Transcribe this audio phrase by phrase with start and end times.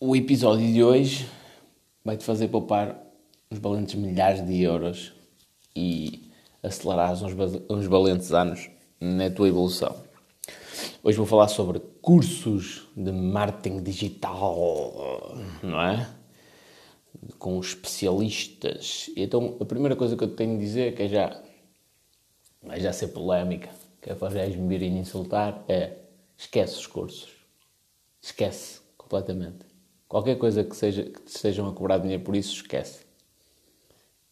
[0.00, 1.28] O episódio de hoje
[2.04, 3.04] vai-te fazer poupar
[3.50, 5.12] uns valentes milhares de euros
[5.74, 6.30] e
[6.62, 7.14] acelerar
[7.68, 10.04] uns, valentes anos na tua evolução.
[11.02, 16.08] Hoje vou falar sobre cursos de marketing digital, não é?
[17.36, 19.10] Com especialistas.
[19.16, 21.42] Então, a primeira coisa que eu tenho de dizer, que é já,
[22.62, 23.68] vai já ser polémica,
[24.00, 25.96] que é para já me virem insultar, é
[26.36, 27.30] esquece os cursos.
[28.22, 29.67] Esquece completamente.
[30.08, 33.04] Qualquer coisa que, seja, que te estejam a cobrar dinheiro por isso, esquece.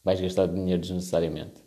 [0.02, 1.66] Vais gastar dinheiro desnecessariamente.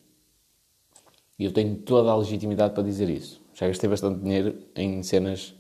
[1.38, 3.42] E eu tenho toda a legitimidade para dizer isso.
[3.54, 5.54] Já gastei bastante dinheiro em cenas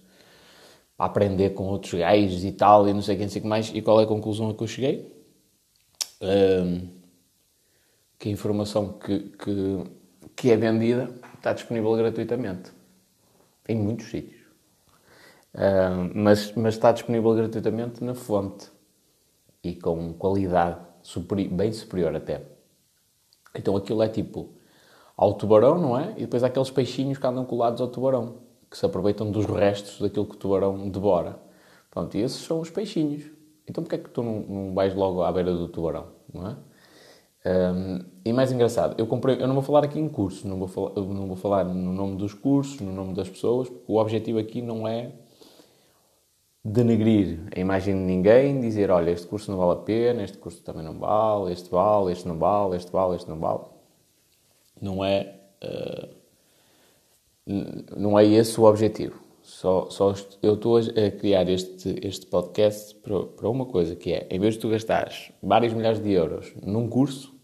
[0.97, 3.69] para aprender com outros gajos e tal, e não sei quem sei que mais.
[3.73, 5.13] E qual é a conclusão a que eu cheguei?
[6.21, 6.89] Um,
[8.17, 9.83] que a informação que, que,
[10.35, 12.71] que é vendida está disponível gratuitamente.
[13.67, 14.38] Em muitos sítios.
[15.53, 18.69] Uh, mas, mas está disponível gratuitamente na fonte
[19.63, 22.43] e com qualidade superi bem superior até.
[23.55, 24.53] Então aquilo é tipo
[25.17, 26.13] ao tubarão, não é?
[26.17, 28.37] E depois há aqueles peixinhos que andam colados ao tubarão,
[28.69, 31.39] que se aproveitam dos restos daquilo que o tubarão devora.
[31.89, 33.23] Pronto, e esses são os peixinhos.
[33.67, 36.55] Então porquê é que tu não, não vais logo à beira do tubarão, não é?
[37.45, 40.67] Um, e mais engraçado, eu comprei, eu não vou falar aqui em cursos, não vou
[40.67, 44.39] falar, não vou falar no nome dos cursos, no nome das pessoas, porque o objetivo
[44.39, 45.13] aqui não é
[46.71, 50.61] denegrir a imagem de ninguém, dizer, olha, este curso não vale a pena, este curso
[50.61, 53.63] também não vale, este vale, este não vale, este vale, este não vale.
[54.81, 56.15] Não é, uh,
[57.97, 59.19] não é esse o objetivo.
[59.41, 64.27] Só, só eu estou a criar este, este podcast para, para uma coisa, que é,
[64.29, 67.35] em vez de tu gastares vários milhares de euros num curso,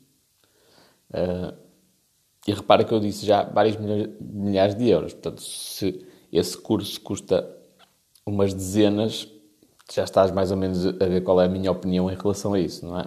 [1.09, 1.57] uh,
[2.47, 3.75] e repara que eu disse já vários
[4.19, 7.64] milhares de euros, portanto, se esse curso custa
[8.25, 9.27] umas dezenas,
[9.91, 12.59] já estás mais ou menos a ver qual é a minha opinião em relação a
[12.59, 13.03] isso, não é?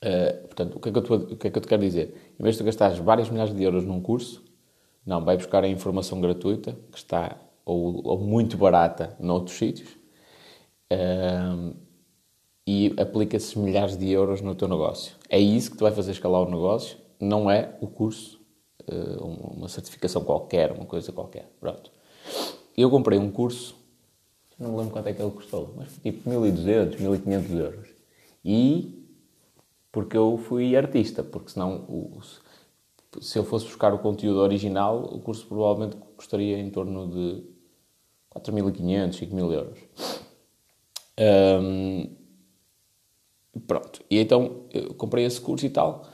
[0.00, 1.82] Uh, portanto, o que é, que eu te, o que é que eu te quero
[1.82, 2.34] dizer?
[2.38, 4.44] Em vez de tu gastares vários milhares de euros num curso,
[5.04, 9.90] não, vai buscar a informação gratuita, que está ou, ou muito barata noutros sítios,
[10.92, 11.74] uh,
[12.66, 15.16] e aplica esses milhares de euros no teu negócio.
[15.28, 18.40] É isso que te vai fazer escalar o negócio, não é o curso,
[18.88, 21.50] uh, uma certificação qualquer, uma coisa qualquer.
[21.58, 21.90] Pronto.
[22.76, 23.77] Eu comprei um curso
[24.58, 27.88] não me lembro quanto é que ele custou, mas tipo 1200, 1500 euros.
[28.44, 29.06] E
[29.92, 32.20] porque eu fui artista, porque senão o,
[33.20, 37.44] se eu fosse buscar o conteúdo original, o curso provavelmente custaria em torno de
[38.34, 39.78] 4.500, 5.000 euros.
[41.20, 42.10] Um,
[43.66, 46.06] pronto, e então eu comprei esse curso e tal.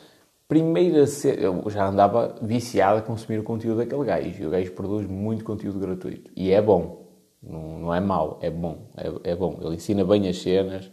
[0.46, 4.50] Primeiro a ser, eu já andava viciado a consumir o conteúdo daquele gajo, e o
[4.50, 7.03] gajo produz muito conteúdo gratuito, e é bom.
[7.46, 9.58] Não, não é mau, é bom, é, é, bom.
[9.60, 10.90] Ele ensina bem as cenas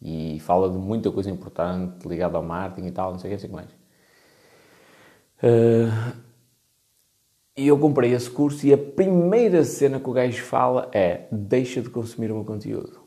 [0.00, 3.48] e fala de muita coisa importante ligada ao marketing e tal, não sei o que,
[3.48, 3.80] não sei o que mais.
[5.42, 6.16] Uh,
[7.56, 11.82] e eu comprei esse curso e a primeira cena que o gajo fala é deixa
[11.82, 13.00] de consumir o meu conteúdo.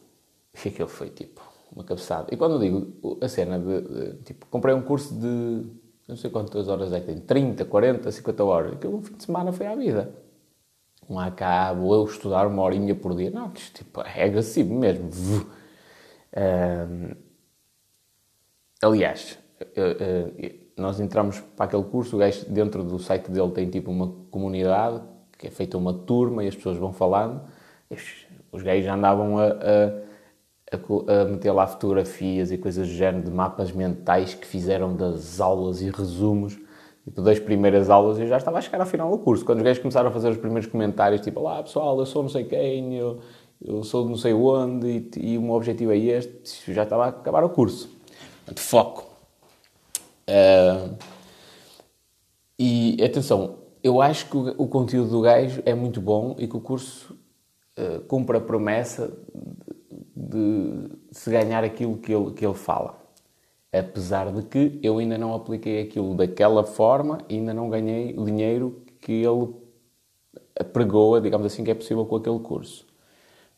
[0.63, 2.27] E aquilo foi tipo uma cabeçada.
[2.31, 5.65] E quando eu digo a cena de, de tipo, comprei um curso de
[6.07, 8.73] não sei quantas horas é que tem, 30, 40, 50 horas.
[8.73, 10.22] Aquilo no fim de semana foi à vida
[11.13, 13.29] não vou eu estudar uma horinha por dia.
[13.29, 15.09] Não, tipo, é agressivo mesmo.
[18.81, 19.37] Aliás,
[20.75, 25.01] nós entramos para aquele curso, o gajo dentro do site dele tem tipo uma comunidade,
[25.37, 27.41] que é feita uma turma e as pessoas vão falando.
[28.51, 33.71] Os já andavam a, a, a meter lá fotografias e coisas do género de mapas
[33.71, 36.57] mentais que fizeram das aulas e resumos
[37.03, 39.45] tipo, das primeiras aulas eu já estava a chegar ao final do curso.
[39.45, 42.29] Quando os gajos começaram a fazer os primeiros comentários, tipo, lá pessoal, eu sou não
[42.29, 43.19] sei quem, eu,
[43.61, 44.87] eu sou não sei onde
[45.17, 47.89] e, e o meu objetivo é este, eu já estava a acabar o curso.
[48.51, 49.09] De foco.
[50.29, 50.95] Uh,
[52.57, 56.55] e atenção, eu acho que o, o, conteúdo do gajo é muito bom e que
[56.55, 57.17] o curso
[57.77, 59.11] uh, cumpre a promessa
[60.15, 63.02] de, de se ganhar aquilo que ele, que ele fala
[63.73, 68.83] apesar de que eu ainda não apliquei aquilo daquela forma ainda não ganhei o dinheiro
[69.01, 69.53] que ele
[70.71, 72.85] pregou, digamos assim, que é possível com aquele curso.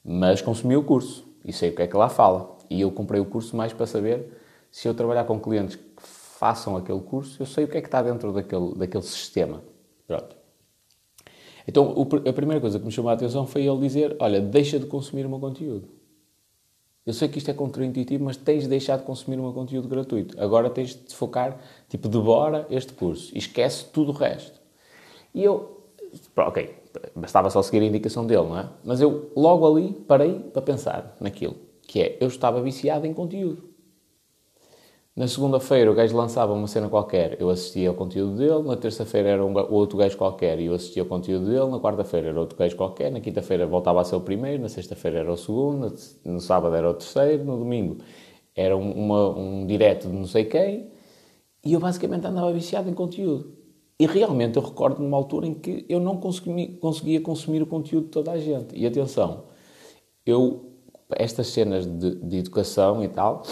[0.04, 2.58] Mas consumi o curso e sei o que é que lá fala.
[2.70, 4.32] E eu comprei o curso mais para saber
[4.72, 7.88] se eu trabalhar com clientes que façam aquele curso, eu sei o que é que
[7.88, 9.62] está dentro daquele, daquele sistema.
[10.08, 10.36] Pronto.
[11.68, 11.96] Então,
[12.28, 15.26] a primeira coisa que me chamou a atenção foi ele dizer: Olha, deixa de consumir
[15.26, 15.88] o meu conteúdo.
[17.06, 20.42] Eu sei que isto é contraintuitivo, mas tens de deixar de consumir meu conteúdo gratuito.
[20.42, 24.60] Agora tens de focar, tipo, devora este curso e esquece tudo o resto.
[25.34, 25.82] E eu,
[26.36, 26.76] ok,
[27.16, 28.70] bastava só seguir a indicação dele, não é?
[28.84, 31.56] Mas eu logo ali parei para pensar naquilo.
[31.88, 33.75] que é, eu estava viciado em conteúdo.
[35.16, 38.62] Na segunda-feira o gajo lançava uma cena qualquer, eu assistia ao conteúdo dele.
[38.64, 41.68] Na terça-feira era um outro gajo qualquer e eu assistia ao conteúdo dele.
[41.68, 43.10] Na quarta-feira era outro gajo qualquer.
[43.14, 44.62] Na quinta-feira voltava a ser o primeiro.
[44.62, 45.96] Na sexta-feira era o segundo.
[46.26, 47.46] No sábado era o terceiro.
[47.46, 48.00] No domingo
[48.54, 50.92] era um, uma, um direto de não sei quem.
[51.64, 53.56] E eu basicamente andava viciado em conteúdo.
[53.98, 58.06] E realmente eu recordo numa altura em que eu não consegui, conseguia consumir o conteúdo
[58.08, 58.78] de toda a gente.
[58.78, 59.46] E atenção,
[60.26, 60.74] eu,
[61.12, 63.44] estas cenas de, de educação e tal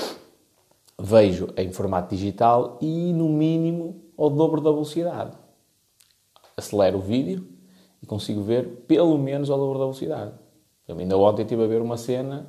[0.99, 5.35] vejo em formato digital e, no mínimo, ao dobro da velocidade.
[6.55, 7.47] Acelero o vídeo
[8.01, 10.33] e consigo ver pelo menos ao dobro da velocidade.
[10.87, 12.47] Eu ainda ontem estive a ver uma cena,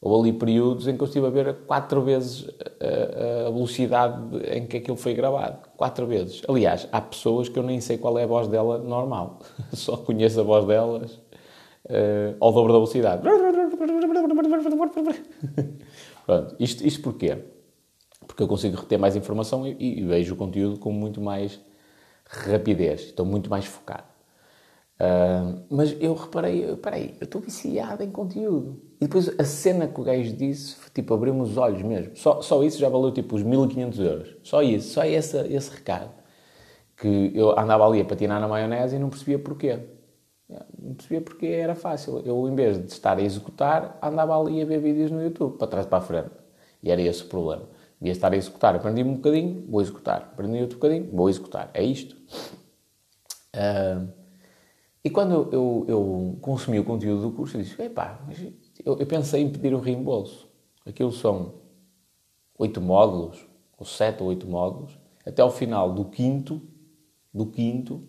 [0.00, 2.46] ou ali períodos em que eu estive a ver quatro vezes
[2.80, 5.58] a, a velocidade em que aquilo foi gravado.
[5.76, 6.42] Quatro vezes.
[6.46, 9.38] Aliás, há pessoas que eu nem sei qual é a voz dela normal.
[9.72, 13.22] Só conheço a voz delas uh, ao dobro da velocidade.
[16.26, 17.38] Pronto, isto, isto porquê?
[18.34, 21.60] Porque eu consigo reter mais informação e, e vejo o conteúdo com muito mais
[22.28, 24.02] rapidez, estou muito mais focado.
[24.94, 28.82] Uh, mas eu reparei, peraí, eu estou viciado em conteúdo.
[29.00, 32.16] E depois a cena que o gajo disse, tipo, abriu-me os olhos mesmo.
[32.16, 34.36] Só, só isso já valeu tipo os 1500 euros.
[34.42, 36.10] Só isso, só esse, esse recado.
[36.96, 39.78] Que eu andava ali a patinar na maionese e não percebia porquê.
[40.78, 42.20] Não percebia porque era fácil.
[42.24, 45.68] Eu, em vez de estar a executar, andava ali a ver vídeos no YouTube, para
[45.68, 46.30] trás para a frente.
[46.82, 47.68] E era esse o problema.
[48.00, 48.74] Devia estar a executar.
[48.74, 50.30] Aprendi um bocadinho, vou executar.
[50.32, 51.70] Aprendi outro bocadinho, vou executar.
[51.72, 52.16] É isto.
[53.54, 54.08] Uh,
[55.04, 58.20] e quando eu, eu, consumi o conteúdo do curso, eu disse: epá,
[58.84, 60.48] eu, eu pensei em pedir o reembolso.
[60.86, 61.54] Aquilo são
[62.58, 63.46] oito módulos,
[63.78, 64.98] ou sete ou oito módulos.
[65.24, 66.60] Até ao final do quinto,
[67.32, 68.02] do quinto,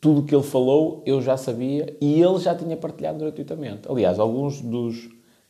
[0.00, 3.88] tudo o que ele falou eu já sabia e ele já tinha partilhado gratuitamente.
[3.88, 5.08] Aliás, alguns dos,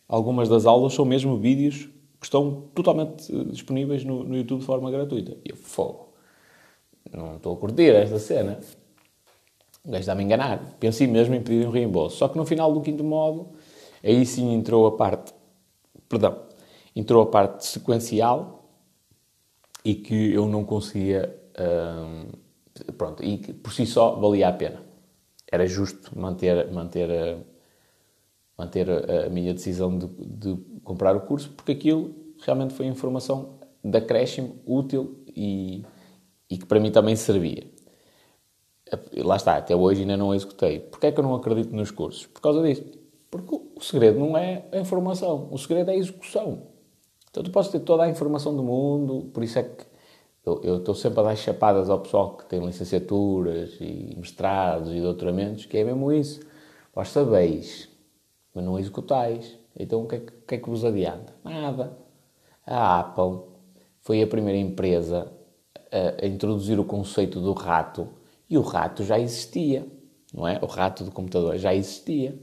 [0.09, 1.88] algumas das aulas são mesmo vídeos
[2.20, 5.37] que estão totalmente eh, disponíveis no, no YouTube de forma gratuita.
[5.44, 6.12] E eu, fogo,
[7.11, 8.61] não estou a curtir esta cena.
[9.82, 10.76] O gajo está-me a enganar.
[10.78, 12.19] Pensei mesmo em pedir um reembolso.
[12.19, 13.49] Só que no final do quinto modo,
[14.05, 15.32] aí sim entrou a parte,
[16.08, 16.43] perdão,
[16.94, 18.69] entrou a parte sequencial
[19.82, 22.26] e que eu não conseguia, hum,
[22.99, 24.82] pronto, e que por si só valia a pena.
[25.50, 27.38] Era justo manter, manter, a,
[28.58, 33.60] manter a, a minha decisão de, de comprar o curso, porque aquilo realmente foi informação
[33.82, 35.84] de acréscimo, útil e,
[36.50, 37.64] e que para mim também servia.
[39.19, 40.81] Lá está, até hoje ainda não executei.
[40.81, 42.26] Porquê é que eu não acredito nos cursos?
[42.26, 42.82] Por causa disso.
[43.31, 46.66] Porque o segredo não é a informação, o segredo é a execução.
[47.31, 49.84] Então tu podes ter toda a informação do mundo, por isso é que
[50.44, 55.00] eu, eu estou sempre a dar chapadas ao pessoal que tem licenciaturas e mestrados e
[55.00, 56.40] doutoramentos, que é mesmo isso.
[56.92, 57.88] Vós sabeis,
[58.52, 59.60] mas não executais.
[59.82, 61.35] Então o que, é, que é que vos adianta?
[61.44, 61.97] Nada.
[62.67, 63.41] A Apple
[64.00, 65.32] foi a primeira empresa
[65.91, 68.09] a, a introduzir o conceito do rato
[68.49, 69.87] e o rato já existia,
[70.32, 70.59] não é?
[70.62, 72.38] O rato do computador já existia.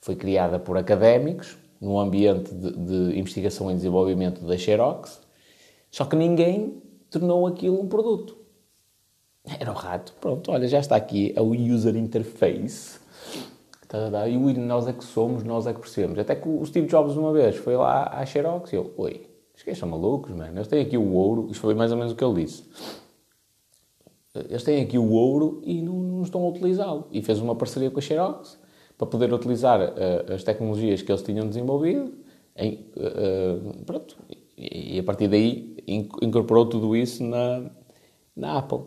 [0.00, 5.20] Foi criada por académicos num ambiente de, de investigação e desenvolvimento da Xerox,
[5.90, 8.38] só que ninguém tornou aquilo um produto.
[9.58, 10.14] Era o rato.
[10.20, 13.00] Pronto, olha, já está aqui o user interface
[13.90, 16.16] Tá, e nós é que somos, nós é que percebemos.
[16.16, 19.78] Até que o Steve Jobs uma vez foi lá à Xerox e eu, oi, os
[19.78, 20.56] são malucos, mano.
[20.56, 22.62] Eles têm aqui o ouro, isto foi mais ou menos o que ele disse.
[24.48, 27.08] Eles têm aqui o ouro e não, não estão a utilizá-lo.
[27.10, 28.60] E fez uma parceria com a Xerox
[28.96, 32.14] para poder utilizar uh, as tecnologias que eles tinham desenvolvido.
[32.56, 34.16] Em, uh, pronto.
[34.56, 35.76] E, e, a partir daí
[36.22, 37.72] incorporou tudo isso na,
[38.36, 38.82] na Apple.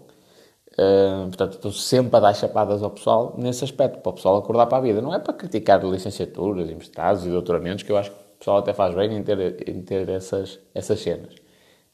[0.73, 4.65] Uh, portanto, estou sempre a dar chapadas ao pessoal nesse aspecto, para o pessoal acordar
[4.65, 5.01] para a vida.
[5.01, 8.73] Não é para criticar licenciaturas, mestrados e doutoramentos, que eu acho que o pessoal até
[8.73, 11.35] faz bem em ter, em ter essas, essas cenas.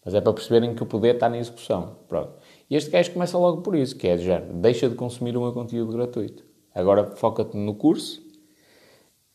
[0.03, 1.97] Mas é para perceberem que o poder está na execução.
[2.07, 2.31] Pronto.
[2.69, 4.15] E este gajo começa logo por isso, que é
[4.53, 6.43] deixa de consumir o meu conteúdo gratuito.
[6.73, 8.21] Agora foca-te no curso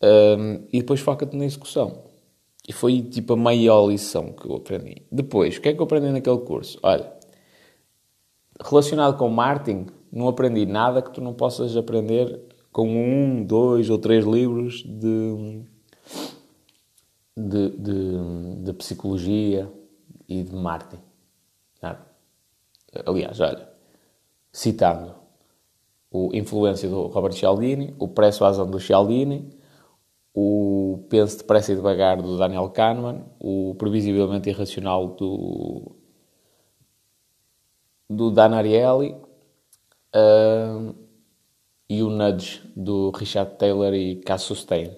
[0.03, 2.05] um, e depois foca-te na execução.
[2.67, 5.03] E foi tipo a maior lição que eu aprendi.
[5.13, 6.79] Depois, o que é que eu aprendi naquele curso?
[6.83, 7.13] Olha,
[8.63, 12.41] relacionado com marketing, não aprendi nada que tu não possas aprender
[12.73, 15.63] com um, dois ou três livros de,
[17.37, 19.71] de, de, de psicologia
[20.29, 21.03] e de marketing.
[23.07, 23.69] Aliás, olha,
[24.53, 25.15] citando
[26.11, 29.51] o Influência do Robert Cialdini, o Persuasão do Cialdini,
[30.33, 35.97] o Pense Depressa e Devagar do Daniel Kahneman, o Previsivelmente Irracional do
[38.09, 39.17] do Dan Ariely
[40.15, 40.95] uh,
[41.89, 44.91] e o Nudge do Richard Taylor e Cass Sustain.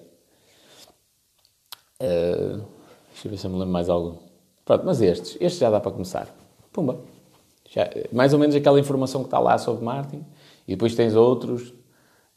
[2.01, 2.65] Uh,
[3.09, 4.19] deixa eu ver se eu me lembro mais algo.
[4.63, 6.27] Pronto, mas estes, estes já dá para começar.
[6.71, 6.99] Pumba.
[7.69, 10.25] Já, mais ou menos aquela informação que está lá sobre marketing.
[10.67, 11.69] E depois tens outros.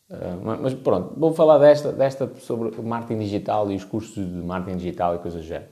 [0.09, 4.79] Uh, mas pronto, vou falar desta, desta sobre marketing digital e os custos de marketing
[4.79, 5.71] digital e coisas do género.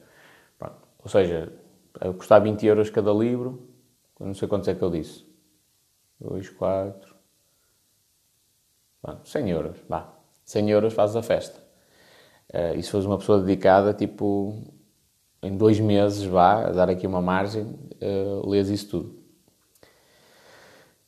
[0.59, 0.77] Pronto.
[1.03, 1.53] Ou seja,
[2.17, 3.68] custar 20 euros cada livro.
[4.19, 5.25] Não sei quantos é que eu disse.
[6.21, 7.15] 2, 4.
[9.01, 9.77] Pronto, 100 euros.
[9.89, 10.13] Vá.
[10.45, 11.61] 100 euros fazes a festa.
[12.53, 14.63] Uh, e se fores uma pessoa dedicada, tipo,
[15.43, 19.19] em dois meses, vá, dar aqui uma margem, uh, lês isso tudo.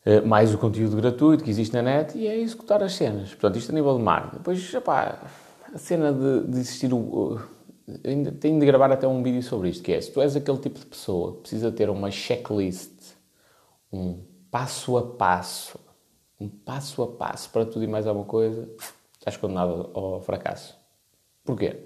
[0.04, 3.30] Uh, mais o conteúdo gratuito que existe na net e é executar as cenas.
[3.30, 4.36] Portanto, isto a nível de marketing.
[4.36, 4.74] Depois,
[5.74, 7.40] a cena de, de existir o...
[8.04, 10.58] ainda tenho de gravar até um vídeo sobre isto, que é, se tu és aquele
[10.58, 12.99] tipo de pessoa que precisa ter uma checklist,
[13.92, 15.78] um passo a passo,
[16.38, 18.68] um passo a passo para tudo e mais alguma coisa,
[19.18, 20.76] estás condenado ao fracasso.
[21.44, 21.76] Porquê?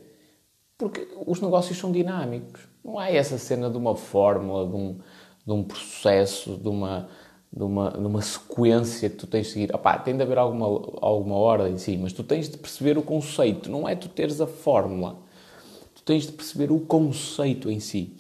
[0.77, 2.63] Porque os negócios são dinâmicos.
[2.85, 4.99] Não há essa cena de uma fórmula, de um,
[5.47, 7.09] de um processo, de uma,
[7.53, 9.75] de, uma, de uma sequência que tu tens de seguir.
[9.75, 10.67] Opá, tem de haver alguma,
[11.01, 13.71] alguma ordem, sim, mas tu tens de perceber o conceito.
[13.71, 15.17] Não é tu teres a fórmula.
[15.95, 18.17] Tu tens de perceber o conceito em si.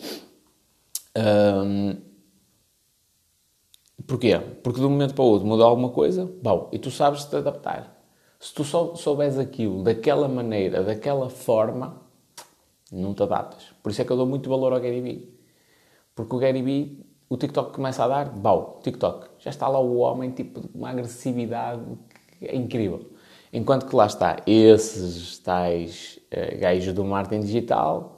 [4.02, 4.38] Porquê?
[4.62, 7.36] Porque de um momento para o outro muda alguma coisa, bom, e tu sabes te
[7.36, 7.94] adaptar.
[8.40, 12.02] Se tu só souberes aquilo daquela maneira, daquela forma,
[12.92, 13.72] não te adaptas.
[13.82, 15.34] Por isso é que eu dou muito valor ao Gary Vee.
[16.14, 19.28] Porque o Gary Vee, o TikTok começa a dar, bau, TikTok.
[19.38, 21.82] Já está lá o homem, tipo, de uma agressividade
[22.40, 23.10] é incrível.
[23.52, 28.13] Enquanto que lá está, esses tais uh, gajos do marketing digital,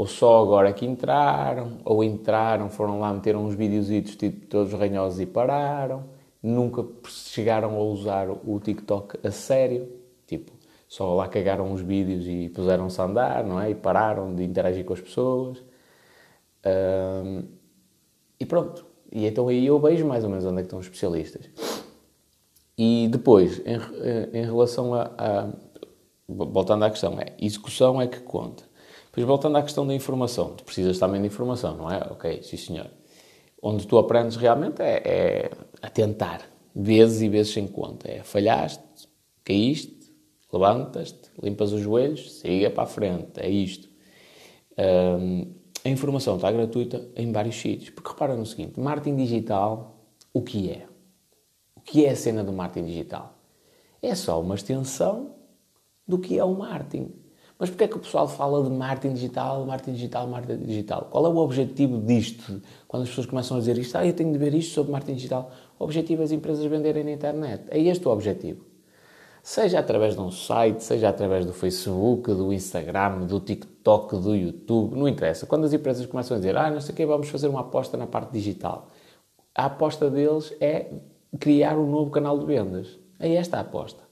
[0.00, 5.20] ou só agora que entraram, ou entraram, foram lá, meteram uns videozitos tipo todos ranhosos
[5.20, 6.04] e pararam
[6.42, 9.92] nunca chegaram a usar o TikTok a sério.
[10.26, 10.52] Tipo,
[10.88, 13.70] só lá cagaram os vídeos e puseram-se a andar, não é?
[13.70, 15.62] E pararam de interagir com as pessoas.
[16.64, 17.42] Um,
[18.38, 18.86] e pronto.
[19.12, 21.44] E então aí eu vejo mais ou menos onde é estão os especialistas.
[22.78, 25.50] E depois, em, em relação a, a,
[26.26, 28.69] Voltando à questão, é execução é que conta.
[29.10, 31.98] Depois, voltando à questão da informação, tu precisas também de informação, não é?
[32.10, 32.90] Ok, sim senhor.
[33.60, 35.50] Onde tu aprendes realmente é, é
[35.82, 38.08] a tentar, vezes e vezes sem conta.
[38.08, 38.82] É falhaste,
[39.44, 40.12] caíste,
[40.52, 43.40] levantas-te, limpas os joelhos, siga para a frente.
[43.40, 43.88] É isto.
[44.78, 45.52] Um,
[45.84, 47.90] a informação está gratuita em vários sítios.
[47.90, 49.96] Porque repara no seguinte: marketing digital,
[50.32, 50.86] o que é?
[51.74, 53.34] O que é a cena do marketing digital?
[54.00, 55.34] É só uma extensão
[56.06, 57.12] do que é o marketing.
[57.60, 61.08] Mas porquê é que o pessoal fala de marketing digital, marketing digital, marketing digital?
[61.10, 62.62] Qual é o objetivo disto?
[62.88, 65.16] Quando as pessoas começam a dizer isto, ah, eu tenho de ver isto sobre marketing
[65.16, 65.50] digital.
[65.78, 67.64] O objetivo é as empresas venderem na internet.
[67.68, 68.64] É este o objetivo.
[69.42, 74.96] Seja através de um site, seja através do Facebook, do Instagram, do TikTok, do YouTube,
[74.96, 75.44] não interessa.
[75.44, 77.94] Quando as empresas começam a dizer, ah, não sei o que, vamos fazer uma aposta
[77.94, 78.88] na parte digital.
[79.54, 80.90] A aposta deles é
[81.38, 82.98] criar um novo canal de vendas.
[83.18, 84.02] É esta a aposta.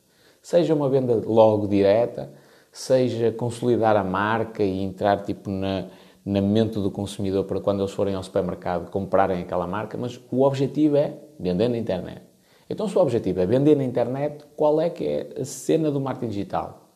[0.43, 2.31] Seja uma venda logo direta,
[2.73, 5.89] seja consolidar a marca e entrar tipo na,
[6.25, 10.43] na mente do consumidor para quando eles forem ao supermercado comprarem aquela marca, mas o
[10.43, 12.23] objetivo é vender na internet.
[12.71, 16.01] Então, se o objetivo é vender na internet, qual é que é a cena do
[16.01, 16.89] marketing digital?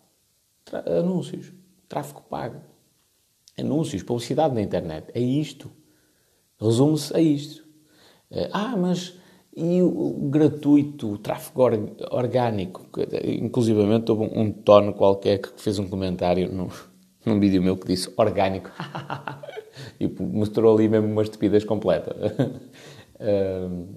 [0.65, 1.51] Tra anúncios,
[1.89, 2.61] tráfego pago,
[3.59, 5.11] anúncios, publicidade na internet.
[5.15, 5.71] É isto.
[6.61, 7.65] Resume-se a isto.
[8.31, 9.19] Eh, ah, mas
[9.55, 11.63] e o, gratuito, o tráfego
[12.11, 12.89] orgânico,
[13.23, 16.71] inclusivamente houve um, um tono qualquer que fez um comentário no,
[17.25, 18.71] num vídeo meu que disse orgânico
[20.01, 22.17] e mostrou ali mesmo uma estupidez completa.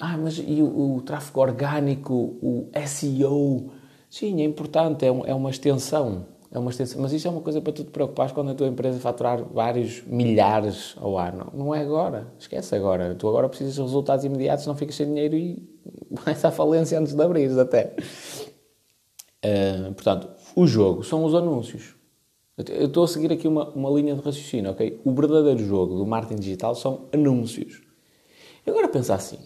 [0.00, 3.70] ah, mas e o, o, tráfego orgânico, o SEO?
[4.10, 7.02] Sim, é importante, é, um, é uma extensão é uma extensão.
[7.02, 10.04] Mas isso é uma coisa para tu te preocupares quando a tua empresa faturar vários
[10.06, 11.50] milhares ao ano.
[11.52, 12.32] Não é agora.
[12.38, 13.14] Esquece agora.
[13.16, 15.68] Tu agora precisas de resultados imediatos, não ficas sem dinheiro e
[16.24, 17.96] vais à falência antes de abrir até.
[19.44, 21.96] Uh, portanto, o jogo são os anúncios.
[22.56, 25.00] Eu estou a seguir aqui uma, uma linha de raciocínio, ok?
[25.04, 27.82] O verdadeiro jogo do marketing digital são anúncios.
[28.64, 29.40] E agora pensa assim.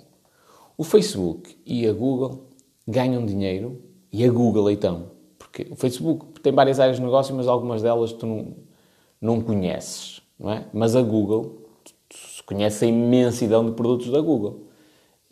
[0.77, 2.49] O Facebook e a Google
[2.87, 3.81] ganham dinheiro
[4.13, 8.13] e a Google, então, porque o Facebook tem várias áreas de negócio, mas algumas delas
[8.13, 8.57] tu não,
[9.21, 10.65] não conheces, não é?
[10.73, 14.69] Mas a Google, tu, conheces a imensidão de produtos da Google.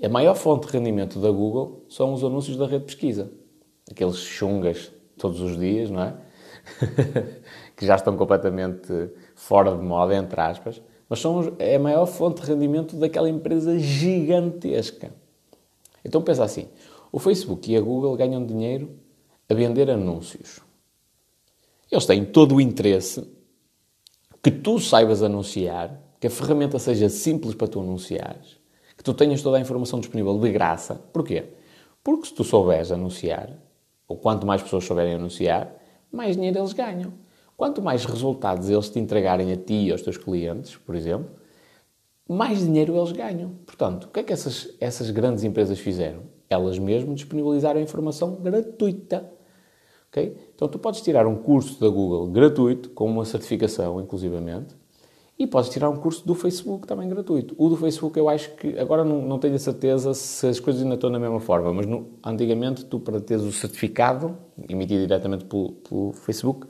[0.03, 3.33] A maior fonte de rendimento da Google são os anúncios da rede de pesquisa.
[3.91, 6.15] Aqueles chungas todos os dias, não é?
[7.75, 8.93] que já estão completamente
[9.35, 10.83] fora de moda, entre aspas.
[11.09, 15.13] Mas são, é a maior fonte de rendimento daquela empresa gigantesca.
[16.05, 16.69] Então pensa assim,
[17.11, 18.91] o Facebook e a Google ganham dinheiro
[19.49, 20.66] a vender anúncios.
[21.91, 23.27] Eles têm todo o interesse
[24.43, 28.59] que tu saibas anunciar, que a ferramenta seja simples para tu anunciares,
[28.97, 30.95] que tu tenhas toda a informação disponível de graça.
[31.13, 31.45] Porquê?
[32.03, 33.51] Porque se tu souberes anunciar,
[34.07, 35.75] ou quanto mais pessoas souberem anunciar,
[36.11, 37.13] mais dinheiro eles ganham.
[37.57, 41.31] Quanto mais resultados eles te entregarem a ti e aos teus clientes, por exemplo,
[42.29, 43.51] mais dinheiro eles ganham.
[43.65, 46.23] Portanto, o que é que essas, essas grandes empresas fizeram?
[46.49, 49.36] Elas mesmas disponibilizaram informação gratuita.
[50.55, 54.75] Então, tu podes tirar um curso da Google gratuito, com uma certificação, inclusivamente,
[55.39, 57.55] e podes tirar um curso do Facebook também gratuito.
[57.59, 60.83] O do Facebook eu acho que, agora não, não tenho a certeza se as coisas
[60.83, 64.37] ainda estão da mesma forma, mas no, antigamente tu para teres o certificado,
[64.69, 66.67] emitido diretamente pelo, pelo Facebook,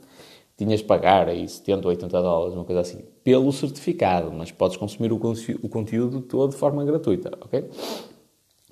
[0.57, 4.75] tinhas de pagar aí 70 ou 80 dólares, uma coisa assim, pelo certificado, mas podes
[4.75, 7.69] consumir o, o conteúdo todo de forma gratuita, ok?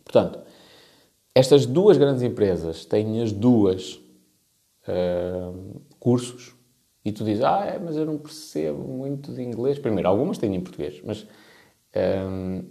[0.04, 0.40] Portanto,
[1.34, 4.00] estas duas grandes empresas têm as duas
[4.88, 6.56] uh, cursos
[7.06, 9.78] e tu dizes, ah, é, mas eu não percebo muito de inglês.
[9.78, 11.28] Primeiro, algumas têm em português, mas.
[11.96, 12.64] Um,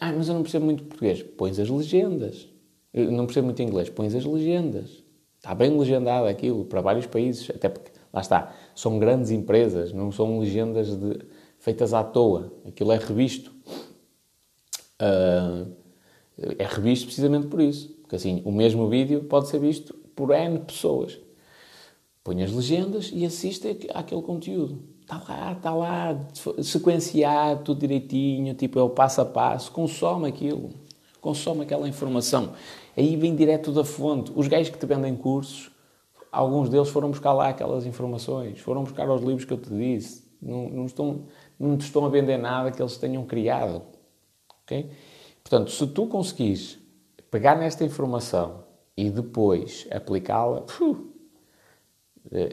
[0.00, 1.22] ah, mas eu não percebo muito português.
[1.24, 2.48] Pões as legendas.
[2.94, 3.90] Eu não percebo muito inglês.
[3.90, 5.02] Pões as legendas.
[5.36, 10.12] Está bem legendado aquilo para vários países, até porque, lá está, são grandes empresas, não
[10.12, 11.18] são legendas de,
[11.58, 12.52] feitas à toa.
[12.68, 13.52] Aquilo é revisto.
[15.02, 15.72] Uh,
[16.58, 17.88] é revisto precisamente por isso.
[18.02, 21.18] Porque assim, o mesmo vídeo pode ser visto por N pessoas.
[22.22, 24.82] Põe as legendas e assiste àquele conteúdo.
[25.00, 26.28] Está lá, está lá,
[26.62, 29.72] sequenciado, tudo direitinho, tipo, é o passo a passo.
[29.72, 30.70] Consome aquilo,
[31.20, 32.52] consome aquela informação.
[32.96, 34.30] Aí vem direto da fonte.
[34.36, 35.70] Os gajos que te vendem cursos,
[36.30, 40.28] alguns deles foram buscar lá aquelas informações, foram buscar os livros que eu te disse.
[40.40, 41.24] Não, não, estão,
[41.58, 43.82] não te estão a vender nada que eles tenham criado.
[44.62, 44.90] ok?
[45.42, 46.78] Portanto, se tu conseguires
[47.30, 48.64] pegar nesta informação
[48.96, 50.64] e depois aplicá-la,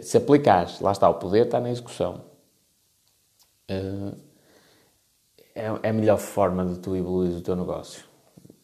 [0.01, 2.21] se aplicares, lá está, o poder está na execução.
[3.67, 4.13] Eh,
[5.55, 8.03] é, é a melhor forma de tu evoluir o teu negócio.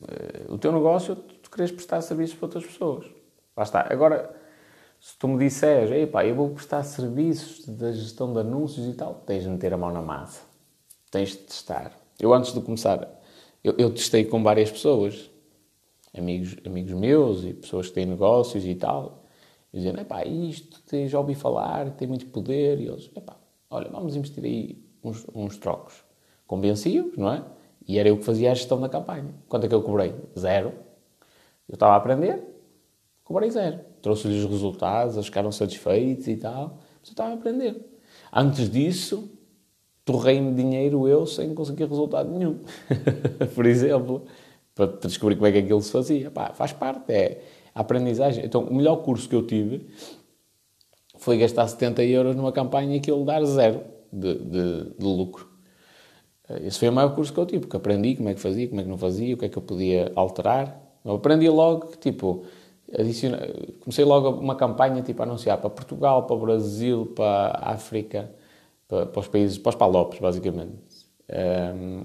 [0.07, 3.05] Eh, o teu negócio, tu queres prestar serviços para outras pessoas.
[3.55, 3.87] Lá está.
[3.89, 4.35] Agora,
[4.99, 8.93] se tu me disseres, Ei, pá, eu vou prestar serviços da gestão de anúncios e
[8.93, 10.41] tal, tens de meter a mão na massa.
[11.11, 11.91] Tens de testar.
[12.19, 13.07] Eu, antes de começar,
[13.63, 15.29] eu, eu testei com várias pessoas,
[16.15, 19.22] amigos, amigos meus e pessoas que têm negócios e tal
[19.73, 23.35] dizendo, epá, isto já ouvi falar, tem muito poder, e eles, epá,
[23.69, 26.03] olha, vamos investir aí uns, uns trocos.
[26.45, 27.43] Convenci-os, não é?
[27.87, 29.33] E era eu que fazia a gestão da campanha.
[29.49, 30.13] Quanto é que eu cobrei?
[30.37, 30.73] Zero.
[31.67, 32.41] Eu estava a aprender,
[33.23, 33.79] cobrei zero.
[34.01, 37.75] Trouxe-lhes os resultados, eles ficaram satisfeitos e tal, mas eu estava a aprender.
[38.31, 39.29] Antes disso,
[40.05, 42.59] torrei-me dinheiro eu sem conseguir resultado nenhum.
[43.55, 44.25] Por exemplo,
[44.75, 46.29] para descobrir como é que aquilo se fazia.
[46.29, 47.41] Pá, faz parte, é
[47.73, 48.45] a aprendizagem.
[48.45, 49.87] Então, o melhor curso que eu tive
[51.17, 53.81] foi gastar 70 euros numa campanha que ele dar zero
[54.11, 55.47] de, de, de, lucro.
[56.61, 58.81] Esse foi o maior curso que eu tive, porque aprendi como é que fazia, como
[58.81, 60.79] é que não fazia, o que é que eu podia alterar.
[61.03, 62.43] Eu aprendi logo tipo,
[62.97, 63.39] adiciona...
[63.79, 68.29] comecei logo uma campanha, tipo, a anunciar para Portugal, para o Brasil, para a África,
[68.87, 70.73] para, para os países, para os palopes, basicamente.
[71.29, 72.03] Um,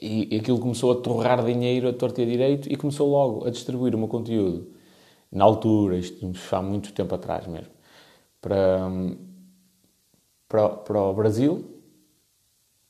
[0.00, 3.50] e, aquilo começou a torrar dinheiro a torta e a direito e começou logo a
[3.50, 4.72] distribuir o meu conteúdo
[5.30, 7.72] na altura, isto há muito tempo atrás mesmo,
[8.40, 8.88] para,
[10.48, 11.64] para, para o Brasil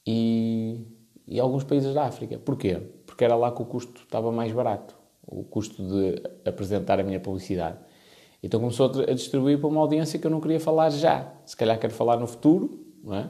[0.07, 0.87] e,
[1.27, 2.39] e alguns países da África.
[2.39, 2.77] Porquê?
[3.07, 7.21] Porque era lá que o custo estava mais barato, o custo de apresentar a minha
[7.21, 7.79] publicidade.
[8.43, 11.35] Então começou a distribuir para uma audiência que eu não queria falar já.
[11.45, 13.29] Se calhar quero falar no futuro, não é?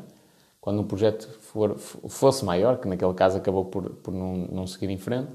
[0.61, 4.91] Quando um projeto for, fosse maior, que naquele caso acabou por, por não, não seguir
[4.91, 5.31] em frente,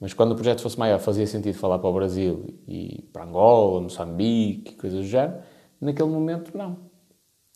[0.00, 3.80] mas quando o projeto fosse maior fazia sentido falar para o Brasil e para Angola,
[3.80, 5.40] Moçambique, coisas do género,
[5.80, 6.88] naquele momento não.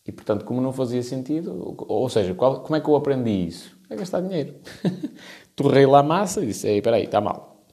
[0.06, 3.78] E portanto, como não fazia sentido, ou seja, qual, como é que eu aprendi isso?
[3.88, 4.56] É gastar dinheiro.
[5.54, 7.64] Torrei lá a massa e disse, espera aí, está mal.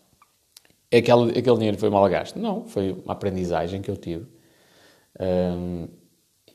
[0.94, 2.38] Aquele, aquele dinheiro foi mal gasto.
[2.38, 4.28] Não, foi uma aprendizagem que eu tive.
[5.20, 5.88] Um,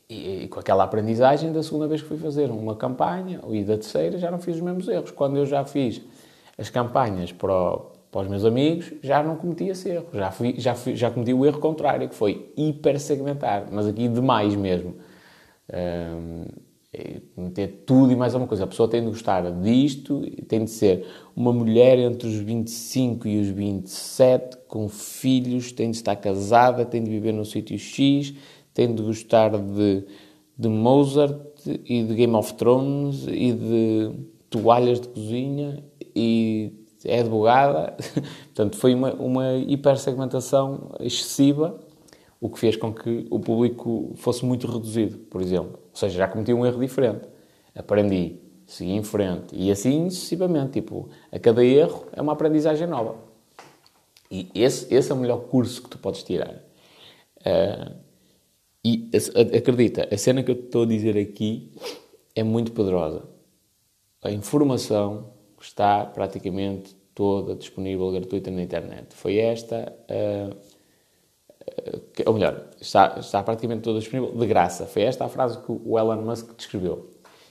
[0.09, 3.75] e, e, com aquela aprendizagem da segunda vez que fui fazer uma campanha e da
[3.75, 5.11] terceira já não fiz os mesmos erros.
[5.11, 6.01] Quando eu já fiz
[6.57, 10.07] as campanhas para, o, para os meus amigos, já não cometi esse erro.
[10.13, 14.07] Já, fui, já, fui, já cometi o erro contrário, que foi hiper segmentar, mas aqui
[14.07, 14.95] demais mesmo.
[15.73, 16.45] Um,
[17.37, 18.63] meter tudo e mais alguma coisa.
[18.63, 23.39] A pessoa tem de gostar disto, tem de ser uma mulher entre os 25 e
[23.39, 28.33] os 27, com filhos, tem de estar casada, tem de viver no sítio X,
[28.75, 30.05] tem de gostar de,
[30.55, 34.11] de Mozart e de Game of Thrones e de
[34.49, 35.83] toalhas de cozinha
[36.15, 36.73] e
[37.05, 37.95] é advogada.
[38.53, 41.79] Portanto, foi uma, uma hipersegmentação excessiva,
[42.39, 45.79] o que fez com que o público fosse muito reduzido, por exemplo.
[45.91, 47.27] Ou seja, já cometi um erro diferente.
[47.73, 50.73] Aprendi, segui em frente e assim sucessivamente.
[50.73, 53.15] Tipo, a cada erro é uma aprendizagem nova.
[54.29, 56.61] E esse, esse é o melhor curso que tu podes tirar.
[57.39, 58.04] Uh,
[58.85, 59.09] e
[59.57, 61.71] acredita, a cena que eu estou a dizer aqui
[62.35, 63.23] é muito poderosa.
[64.21, 69.15] A informação está praticamente toda disponível gratuita na internet.
[69.15, 70.55] Foi esta, uh,
[72.27, 74.85] ou melhor, está, está praticamente toda disponível de graça.
[74.85, 77.09] Foi esta a frase que o Elon Musk descreveu.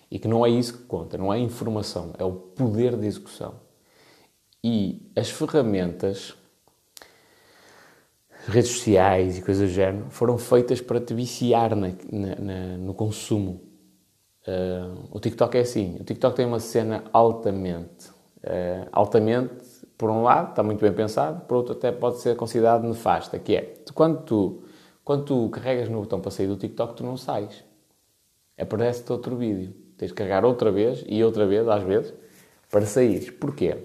[0.09, 3.09] E que não é isso que conta, não é a informação, é o poder de
[3.09, 3.57] execução.
[4.63, 6.33] E as ferramentas,
[8.47, 12.95] redes sociais e coisas do género, foram feitas para te viciar na, na, na, no
[12.95, 13.61] consumo.
[14.47, 15.97] Uh, o TikTok é assim.
[16.01, 19.55] O TikTok tem uma cena altamente uh, altamente,
[19.97, 23.57] por um lado, está muito bem pensado, por outro até pode ser considerado nefasta, que
[23.57, 24.65] é, quando tu,
[25.05, 27.65] quando tu carregas no botão para sair do TikTok, tu não sais.
[28.59, 29.75] Aparece-te outro vídeo.
[29.97, 32.15] Tens de carregar outra vez e outra vez, às vezes,
[32.71, 33.33] para sair.
[33.33, 33.77] Porquê?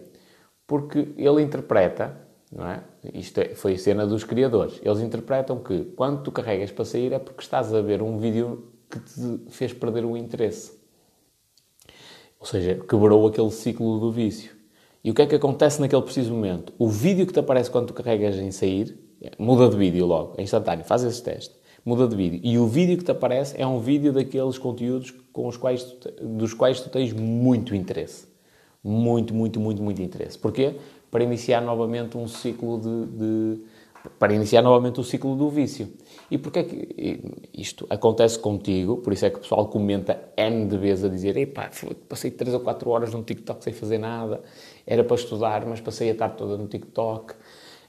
[0.67, 2.15] Porque ele interpreta,
[2.51, 2.83] não é?
[3.13, 4.79] Isto é, foi a cena dos criadores.
[4.83, 8.71] Eles interpretam que quando tu carregas para sair é porque estás a ver um vídeo
[8.89, 10.77] que te fez perder o interesse.
[12.39, 14.51] Ou seja, quebrou aquele ciclo do vício.
[15.03, 16.73] E o que é que acontece naquele preciso momento?
[16.77, 18.97] O vídeo que te aparece quando tu carregas em sair,
[19.37, 22.39] muda de vídeo logo, é instantâneo, faz esse teste, muda de vídeo.
[22.43, 26.11] E o vídeo que te aparece é um vídeo daqueles conteúdos com os quais tu,
[26.37, 28.27] dos quais tu tens muito interesse.
[28.83, 30.37] Muito, muito, muito, muito interesse.
[30.37, 30.75] Porquê?
[31.09, 33.61] Para iniciar novamente um ciclo de, de
[34.17, 35.91] para iniciar novamente o ciclo do vício.
[36.31, 38.97] E porquê é que isto acontece contigo?
[38.97, 41.69] Por isso é que o pessoal comenta N de vezes a dizer Epá,
[42.07, 44.41] passei 3 ou 4 horas no TikTok sem fazer nada,
[44.85, 47.33] era para estudar, mas passei a tarde toda no TikTok.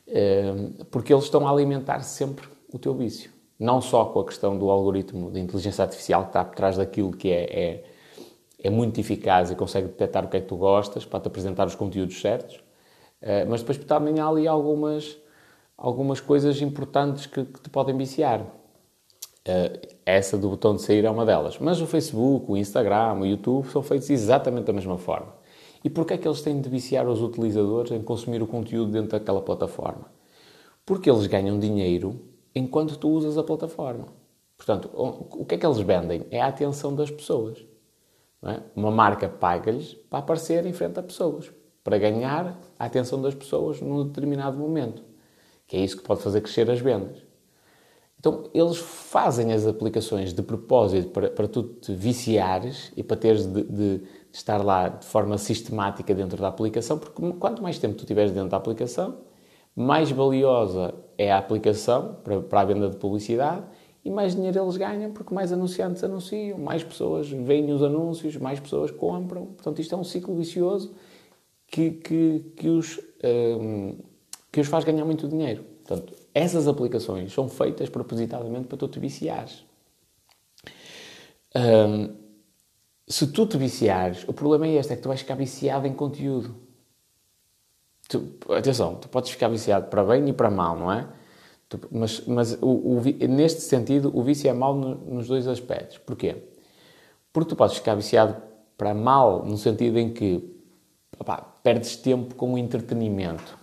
[0.09, 3.31] Ehm, porque eles estão a alimentar sempre o teu vício.
[3.59, 7.13] Não só com a questão do algoritmo de inteligência artificial que está por trás daquilo
[7.13, 7.85] que é, é,
[8.63, 11.67] é muito eficaz e consegue detectar o que é que tu gostas para te apresentar
[11.67, 12.61] os conteúdos certos,
[13.21, 15.19] eh, mas depois também há ali algumas
[15.81, 18.43] algumas coisas importantes que, que te podem viciar.
[18.43, 21.59] Uh, essa do botão de sair é uma delas.
[21.59, 25.35] Mas o Facebook, o Instagram, o YouTube são feitos exatamente da mesma forma.
[25.83, 29.19] E porquê é que eles têm de viciar os utilizadores em consumir o conteúdo dentro
[29.19, 30.05] daquela plataforma?
[30.85, 32.21] Porque eles ganham dinheiro
[32.55, 34.09] enquanto tu usas a plataforma.
[34.59, 36.27] Portanto, o que é que eles vendem?
[36.31, 37.65] É a atenção das pessoas.
[38.43, 38.61] É?
[38.77, 41.51] Uma marca paga-lhes para aparecer em frente a pessoas,
[41.83, 45.11] para ganhar a atenção das pessoas num determinado momento
[45.71, 47.25] que é isso que pode fazer crescer as vendas.
[48.19, 53.47] Então, eles fazem as aplicações de propósito para, para tu te viciares e para teres
[53.47, 58.05] de, de, estar lá de forma sistemática dentro da aplicação, porque quanto mais tempo tu
[58.05, 59.19] tiveres dentro da aplicação,
[59.75, 63.63] mais valiosa é a aplicação para, para a venda de publicidade
[64.05, 68.59] e mais dinheiro eles ganham, porque mais anunciantes anunciam, mais pessoas veem os anúncios, mais
[68.59, 69.47] pessoas compram.
[69.47, 70.93] Portanto, isto é um ciclo vicioso
[71.71, 73.01] que, que, que os.
[73.23, 73.97] Hum,
[74.53, 75.65] que os faz ganhar muito dinheiro.
[75.85, 79.65] Portanto, essas aplicações são feitas propositadamente para tu te viciares.
[81.55, 82.17] Um,
[83.07, 85.93] se tu te viciares, o problema é este, é que tu vais ficar viciado em
[85.93, 86.55] conteúdo.
[88.09, 91.09] Tu, atenção, tu podes ficar viciado para bem e para mal, não é?
[91.69, 95.99] Tu, mas mas o, o, neste sentido, o vício é mau no, nos dois aspectos.
[95.99, 96.37] Porquê?
[97.33, 98.37] Porque tu podes ficar viciado
[98.77, 100.57] para mal no sentido em que
[101.63, 103.61] perdes tempo com o entretenimento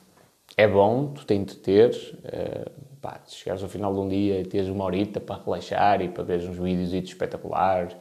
[0.59, 4.43] é bom, tu tens de uh, pá, se chegares ao final de um dia e
[4.43, 7.95] tens uma horita para relaxar e para ver uns vídeos espetaculares,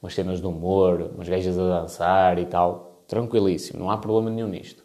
[0.00, 4.48] umas cenas de humor, umas gajas a dançar e tal, tranquilíssimo, não há problema nenhum
[4.48, 4.82] nisto.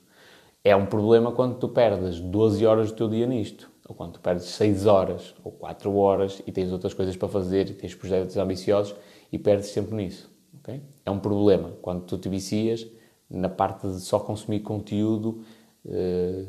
[0.66, 4.20] É um problema quando tu perdes 12 horas do teu dia nisto, ou quando tu
[4.20, 8.36] perdes 6 horas ou 4 horas e tens outras coisas para fazer e tens projetos
[8.36, 8.96] ambiciosos
[9.32, 10.30] e perdes sempre nisso.
[10.60, 10.82] Okay?
[11.06, 12.86] É um problema quando tu te vicias
[13.30, 15.44] na parte de só consumir conteúdo
[15.86, 16.48] uh,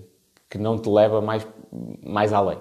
[0.49, 1.47] que não te leva mais,
[2.03, 2.59] mais além.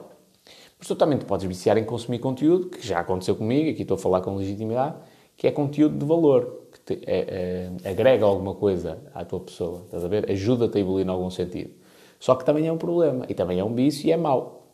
[0.78, 3.96] Mas tu também te podes viciar em consumir conteúdo, que já aconteceu comigo, aqui estou
[3.96, 4.96] a falar com legitimidade,
[5.38, 9.84] que é conteúdo de valor, que te, é, é, agrega alguma coisa à tua pessoa,
[9.86, 10.30] estás a ver?
[10.30, 11.72] Ajuda-te a evoluir em algum sentido.
[12.20, 14.68] Só que também é um problema, e também é um vício e é mau.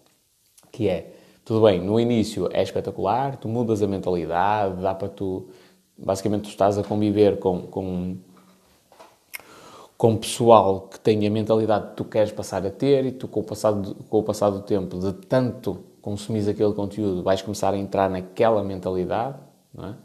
[0.71, 1.13] Que é,
[1.45, 5.49] tudo bem, no início é espetacular, tu mudas a mentalidade, dá para tu...
[5.97, 8.17] Basicamente, tu estás a conviver com, com
[9.99, 13.41] com pessoal que tem a mentalidade que tu queres passar a ter e tu, com
[13.41, 17.77] o, passado, com o passar do tempo, de tanto consumires aquele conteúdo, vais começar a
[17.77, 19.37] entrar naquela mentalidade.
[19.73, 19.95] Não é?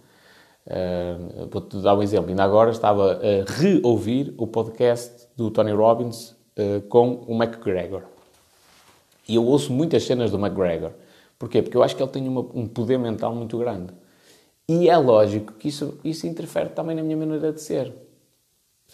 [0.66, 2.28] Uh, Vou-te dar um exemplo.
[2.28, 8.02] Ainda agora estava a reouvir o podcast do Tony Robbins uh, com o McGregor.
[9.28, 10.90] E eu ouço muitas cenas do McGregor.
[11.38, 11.62] Porquê?
[11.62, 13.94] Porque eu acho que ele tem uma, um poder mental muito grande.
[14.68, 18.03] E é lógico que isso, isso interfere também na minha maneira de ser.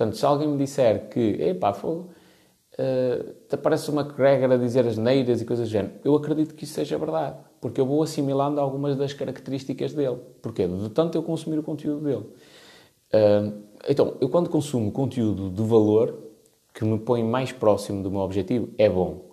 [0.01, 2.09] Portanto, se alguém me disser que, epá, fogo,
[2.73, 6.55] uh, te aparece uma McGregor a dizer as neiras e coisas do género, eu acredito
[6.55, 7.37] que isso seja verdade.
[7.61, 10.17] Porque eu vou assimilando algumas das características dele.
[10.41, 10.67] Porquê?
[10.67, 12.25] De tanto eu consumir o conteúdo dele.
[13.13, 16.19] Uh, então, eu quando consumo conteúdo de valor,
[16.73, 19.27] que me põe mais próximo do meu objetivo, é bom.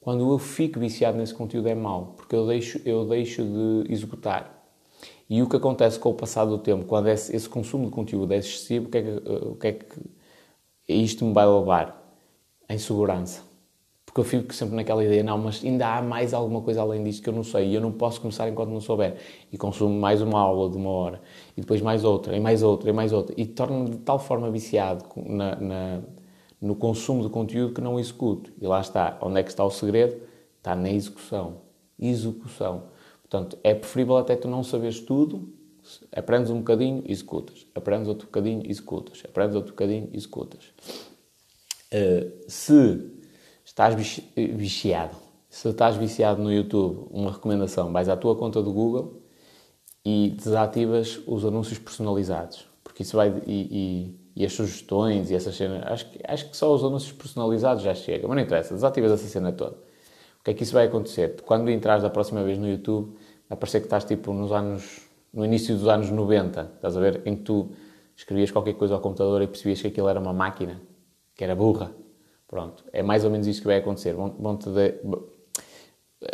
[0.00, 4.63] Quando eu fico viciado nesse conteúdo é mau, porque eu deixo, eu deixo de executar.
[5.28, 8.32] E o que acontece com o passar do tempo, quando esse, esse consumo de conteúdo
[8.32, 9.86] é excessivo, o que é que, o que, é que
[10.88, 12.02] isto me vai levar?
[12.68, 13.42] A insegurança.
[14.14, 17.20] Porque eu fico sempre naquela ideia, não, mas ainda há mais alguma coisa além disto
[17.20, 19.16] que eu não sei e eu não posso começar enquanto não souber.
[19.50, 21.20] E consumo mais uma aula de uma hora,
[21.56, 23.34] e depois mais outra, e mais outra, e mais outra.
[23.36, 26.00] E torno-me de tal forma viciado na, na,
[26.60, 28.52] no consumo de conteúdo que não executo.
[28.60, 29.18] E lá está.
[29.20, 30.16] Onde é que está o segredo?
[30.58, 31.56] Está na execução.
[31.98, 32.84] Execução.
[33.34, 35.52] Portanto, é preferível até tu não saberes tudo,
[36.14, 37.66] aprendes um bocadinho, executas.
[37.74, 39.22] Aprendes outro bocadinho, executas.
[39.24, 40.66] Aprendes outro bocadinho, executas.
[41.92, 43.10] Uh, se
[43.64, 43.96] estás
[44.36, 45.16] viciado,
[45.48, 49.20] se estás viciado no YouTube, uma recomendação, vais à tua conta do Google
[50.04, 52.68] e desativas os anúncios personalizados.
[52.84, 53.42] Porque isso vai...
[53.44, 57.12] E, e, e as sugestões e essas cenas, acho que, acho que só os anúncios
[57.12, 58.28] personalizados já chega.
[58.28, 59.76] Mas não interessa, desativas essa cena toda.
[60.40, 61.40] O que é que isso vai acontecer?
[61.46, 63.16] Quando entrares da próxima vez no YouTube,
[63.48, 65.00] vai parecer que estás tipo nos anos,
[65.32, 67.22] no início dos anos 90, estás a ver?
[67.24, 67.70] Em que tu
[68.16, 70.80] escrevias qualquer coisa ao computador e percebias que aquilo era uma máquina,
[71.34, 71.92] que era burra.
[72.46, 74.14] Pronto, é mais ou menos isso que vai acontecer.
[74.14, 74.94] Vão-te de...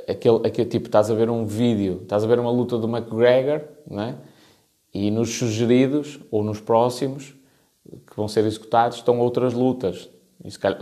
[0.08, 3.62] aquele, aquele tipo, estás a ver um vídeo, estás a ver uma luta do McGregor,
[3.88, 4.16] não é?
[4.92, 7.34] E nos sugeridos, ou nos próximos,
[8.06, 10.10] que vão ser executados, estão outras lutas,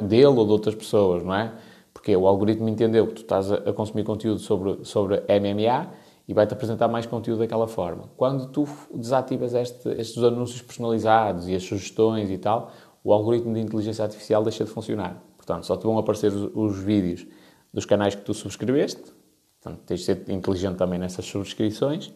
[0.02, 1.52] dele ou de outras pessoas, não é?
[1.92, 5.92] Porque o algoritmo entendeu que tu estás a consumir conteúdo sobre, sobre MMA
[6.28, 8.10] e vai-te apresentar mais conteúdo daquela forma.
[8.14, 12.70] Quando tu desativas este, estes anúncios personalizados e as sugestões e tal,
[13.02, 15.22] o algoritmo de inteligência artificial deixa de funcionar.
[15.38, 17.26] Portanto, só te vão aparecer os, os vídeos
[17.72, 19.02] dos canais que tu subscreveste.
[19.60, 22.12] Portanto, tens de ser inteligente também nessas subscrições.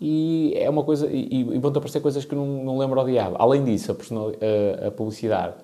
[0.00, 1.06] E é uma coisa.
[1.06, 3.36] E, e vão-te aparecer coisas que não, não lembro ao diabo.
[3.38, 5.56] Além disso, a, a, a publicidade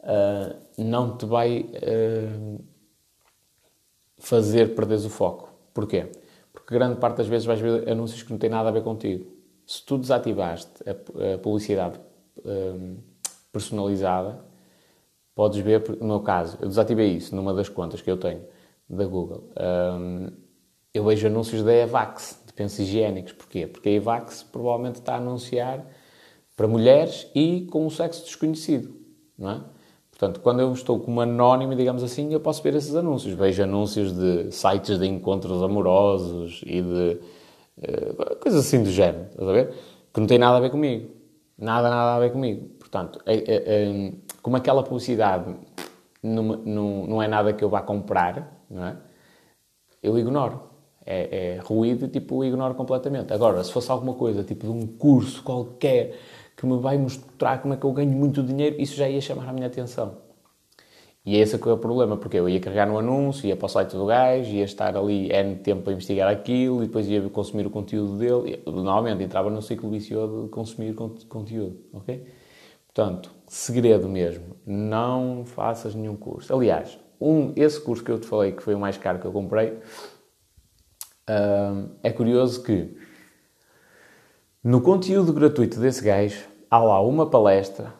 [0.00, 2.64] uh, não te vai uh,
[4.18, 5.50] fazer perderes o foco.
[5.74, 6.06] Porquê?
[6.56, 9.26] Porque grande parte das vezes vais ver anúncios que não têm nada a ver contigo.
[9.66, 12.00] Se tu desativaste a, a publicidade
[12.44, 12.96] um,
[13.52, 14.42] personalizada,
[15.34, 18.42] podes ver, no meu caso, eu desativei isso numa das contas que eu tenho
[18.88, 19.52] da Google.
[19.60, 20.30] Um,
[20.94, 23.34] eu vejo anúncios da Evax, de pensos higiênicos.
[23.34, 23.66] Porquê?
[23.66, 25.86] Porque a Evax provavelmente está a anunciar
[26.56, 28.96] para mulheres e com um sexo desconhecido,
[29.36, 29.75] não é?
[30.18, 33.34] Portanto, quando eu estou como anónimo, digamos assim, eu posso ver esses anúncios.
[33.34, 37.20] Vejo anúncios de sites de encontros amorosos e de
[37.76, 39.74] uh, coisas assim do género, estás a ver?
[40.14, 41.10] Que não tem nada a ver comigo.
[41.58, 42.66] Nada, nada a ver comigo.
[42.78, 45.54] Portanto, é, é, é, como aquela publicidade
[46.22, 48.96] não, não, não é nada que eu vá comprar, não é?
[50.02, 50.62] Eu ignoro.
[51.04, 53.34] É, é ruído, tipo, ignoro completamente.
[53.34, 56.18] Agora, se fosse alguma coisa, tipo de um curso qualquer
[56.56, 59.48] que me vai mostrar como é que eu ganho muito dinheiro, isso já ia chamar
[59.48, 60.24] a minha atenção.
[61.24, 63.66] E é esse que é o problema, porque eu ia carregar no anúncio, ia para
[63.66, 67.20] o site do gajo, ia estar ali N tempo para investigar aquilo e depois ia
[67.28, 68.62] consumir o conteúdo dele.
[68.64, 72.24] E, normalmente entrava num ciclo vicioso de consumir conteúdo, ok?
[72.86, 76.54] Portanto, segredo mesmo, não faças nenhum curso.
[76.54, 79.32] Aliás, um, esse curso que eu te falei, que foi o mais caro que eu
[79.32, 79.78] comprei,
[82.02, 82.96] é curioso que
[84.66, 87.94] no conteúdo gratuito desse gajo, há lá uma palestra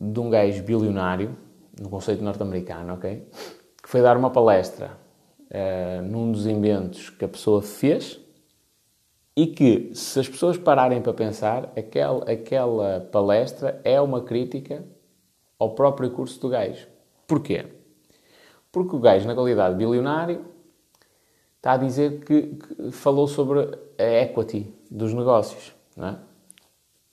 [0.00, 1.36] de um gajo bilionário,
[1.80, 3.28] no conceito norte-americano, ok?
[3.82, 4.96] Que foi dar uma palestra
[5.50, 8.20] uh, num dos inventos que a pessoa fez
[9.34, 14.84] e que, se as pessoas pararem para pensar, aquela, aquela palestra é uma crítica
[15.58, 16.86] ao próprio curso do gajo.
[17.26, 17.66] Porquê?
[18.70, 20.44] Porque o gajo, na qualidade de bilionário,
[21.56, 25.81] está a dizer que, que falou sobre a equity dos negócios.
[25.98, 26.16] É?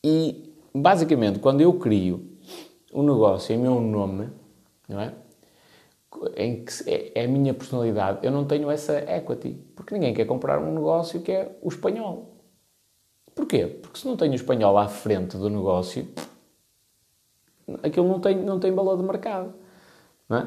[0.03, 2.37] E, basicamente, quando eu crio
[2.93, 4.29] um negócio em meu nome,
[4.87, 5.13] não é?
[6.35, 9.57] em que é, é a minha personalidade, eu não tenho essa equity.
[9.75, 12.35] Porque ninguém quer comprar um negócio que é o espanhol.
[13.35, 13.65] Porquê?
[13.67, 16.07] Porque se não tenho o espanhol à frente do negócio,
[17.83, 19.53] aquilo não tem, não tem valor de mercado.
[20.27, 20.43] Não é?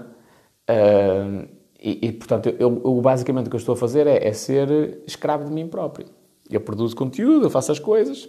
[0.70, 1.48] Uh,
[1.80, 5.02] e, e, portanto, eu, eu, basicamente o que eu estou a fazer é, é ser
[5.06, 6.06] escravo de mim próprio.
[6.52, 8.28] Eu produzo conteúdo, eu faço as coisas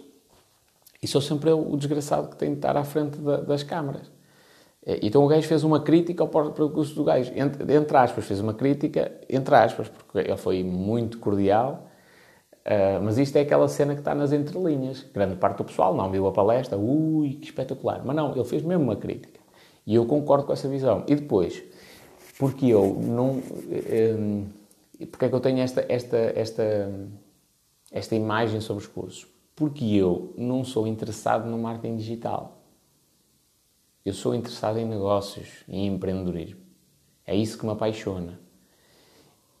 [1.02, 4.10] e sou sempre eu o desgraçado que tem de estar à frente da, das câmaras.
[4.86, 8.52] Então o gajo fez uma crítica ao percurso do gajo, entre, entre aspas, fez uma
[8.52, 11.88] crítica, entre aspas, porque ele foi muito cordial,
[12.66, 15.06] uh, mas isto é aquela cena que está nas entrelinhas.
[15.14, 18.02] Grande parte do pessoal não viu a palestra, ui, que espetacular.
[18.04, 19.40] Mas não, ele fez mesmo uma crítica.
[19.86, 21.02] E eu concordo com essa visão.
[21.06, 21.62] E depois,
[22.38, 23.40] porque eu não.
[24.18, 24.44] Um,
[25.10, 26.90] porque é que eu tenho esta, esta, esta,
[27.94, 29.26] esta imagem sobre os cursos?
[29.54, 32.60] Porque eu não sou interessado no marketing digital.
[34.04, 36.60] Eu sou interessado em negócios, em empreendedorismo.
[37.24, 38.38] É isso que me apaixona.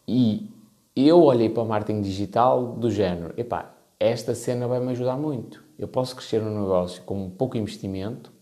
[0.06, 0.50] E
[0.96, 5.64] eu olhei para o marketing digital do género, epá, esta cena vai me ajudar muito.
[5.78, 8.32] Eu posso crescer um negócio com pouco investimento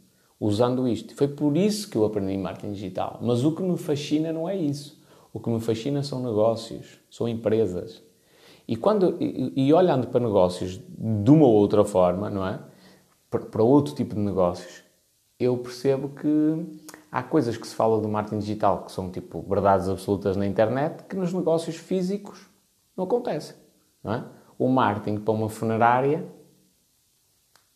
[0.41, 1.15] usando isto.
[1.15, 3.19] Foi por isso que eu aprendi marketing digital.
[3.23, 5.01] Mas o que me fascina não é isso.
[5.33, 8.03] O que me fascina são negócios, são empresas.
[8.67, 12.61] E, quando, e, e olhando para negócios de uma ou outra forma, não é?
[13.29, 14.85] Para, outro tipo de negócios,
[15.39, 19.89] eu percebo que há coisas que se fala do marketing digital que são tipo verdades
[19.89, 22.49] absolutas na internet que nos negócios físicos
[22.97, 23.57] não acontecem.
[24.05, 24.25] Não é?
[24.59, 26.27] O marketing para uma funerária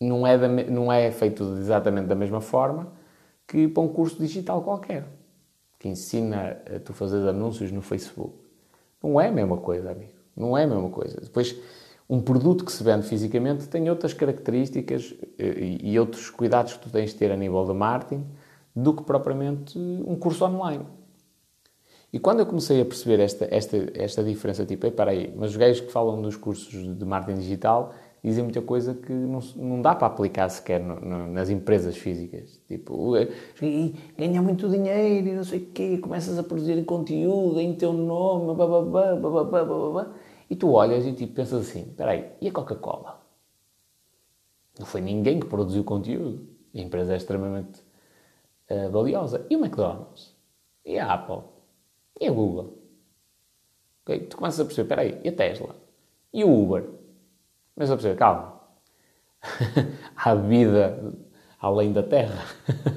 [0.01, 2.93] não é, da, não é feito exatamente da mesma forma
[3.47, 5.07] que para um curso digital qualquer
[5.79, 8.35] que ensina a tu fazer anúncios no Facebook.
[9.03, 10.16] Não é a mesma coisa, amigo.
[10.37, 11.21] Não é a mesma coisa.
[11.21, 11.57] Depois,
[12.09, 16.91] um produto que se vende fisicamente tem outras características eh, e outros cuidados que tu
[16.91, 18.25] tens de ter a nível de marketing
[18.75, 20.85] do que propriamente um curso online.
[22.13, 25.57] E quando eu comecei a perceber esta, esta, esta diferença, tipo, espera aí, mas os
[25.57, 29.95] gajos que falam dos cursos de marketing digital dizem muita coisa que não, não dá
[29.95, 32.61] para aplicar sequer no, no, nas empresas físicas.
[32.67, 33.13] Tipo,
[34.17, 38.55] ganha muito dinheiro e não sei o quê, começas a produzir conteúdo em teu nome,
[38.55, 40.11] bababá, bababá, bababá.
[40.49, 43.21] E tu olhas e tipo, pensas assim: espera aí, e a Coca-Cola?
[44.79, 46.47] Não foi ninguém que produziu conteúdo.
[46.75, 47.81] A empresa é extremamente
[48.71, 49.47] uh, valiosa.
[49.49, 50.35] E o McDonald's?
[50.85, 51.43] E a Apple?
[52.21, 52.79] E a Google?
[54.03, 54.21] Okay?
[54.21, 55.75] Tu começas a perceber: espera aí, e a Tesla?
[56.33, 56.89] E o Uber?
[57.75, 58.61] Mas a perceber, calma.
[60.17, 61.15] Há vida
[61.61, 62.45] além da Terra,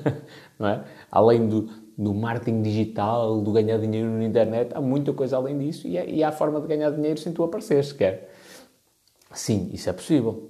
[0.59, 0.85] não é?
[1.11, 5.85] Além do, do marketing digital, do ganhar dinheiro na internet, há muita coisa além disso
[5.85, 8.33] e, é, e há forma de ganhar dinheiro sem tu aparecer sequer.
[9.33, 10.49] Sim, isso é possível.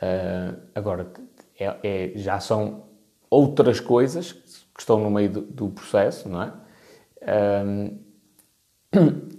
[0.00, 1.12] Uh, agora,
[1.60, 2.84] é, é, já são
[3.28, 6.52] outras coisas que estão no meio do, do processo, não é?
[7.62, 7.98] Um,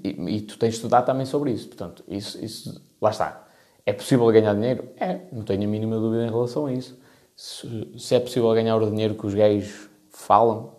[0.03, 1.67] e, e, tu tens de estudar também sobre isso.
[1.67, 3.47] Portanto, isso, isso, lá está.
[3.83, 4.89] É possível ganhar dinheiro?
[4.97, 6.99] É, não tenho a mínima dúvida em relação a isso.
[7.35, 10.74] Se, se é possível ganhar o dinheiro que os gays falam,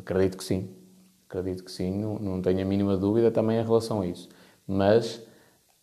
[0.00, 0.70] acredito que sim.
[1.28, 4.28] Acredito que sim, não, não tenho a mínima dúvida também em relação a isso.
[4.66, 5.22] Mas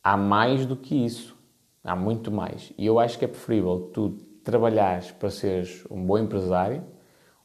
[0.04, 1.36] há mais do que isso.
[1.84, 2.72] Há muito mais.
[2.78, 4.12] E eu acho que é preferível tu
[4.44, 6.84] trabalhares para seres um bom empresário,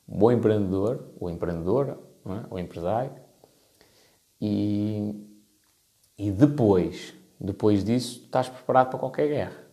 [0.09, 2.47] um bom empreendedor, ou empreendedora, é?
[2.51, 3.13] ou empresário,
[4.41, 5.15] e,
[6.17, 9.68] e depois, depois disso, estás preparado para qualquer guerra.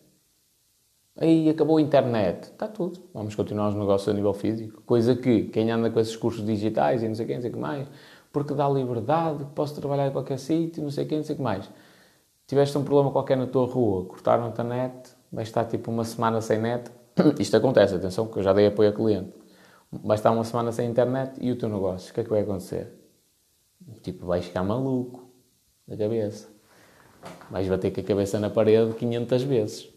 [1.18, 2.44] Aí acabou a internet.
[2.44, 3.00] Está tudo.
[3.14, 4.82] Vamos continuar os negócios a nível físico.
[4.84, 7.54] Coisa que quem anda com esses cursos digitais e não sei quem, não sei o
[7.54, 7.88] que mais,
[8.34, 11.44] porque dá liberdade, posso trabalhar em qualquer sítio, não sei quem, não sei o que
[11.44, 11.70] mais.
[12.48, 16.42] Tiveste um problema qualquer na tua rua, cortaram-te a net, vais estar tipo uma semana
[16.42, 16.92] sem net.
[17.40, 19.34] Isto acontece, atenção, que eu já dei apoio a cliente.
[20.04, 22.42] Vais estar uma semana sem internet e o teu negócio, o que é que vai
[22.42, 22.92] acontecer?
[24.02, 25.30] Tipo, vais ficar maluco
[25.88, 26.50] da cabeça.
[27.50, 29.95] Vais bater com a cabeça na parede 500 vezes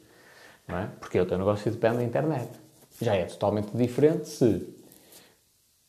[0.69, 0.87] não é?
[1.01, 2.51] Porque o teu negócio depende da internet.
[3.01, 4.75] Já é totalmente diferente se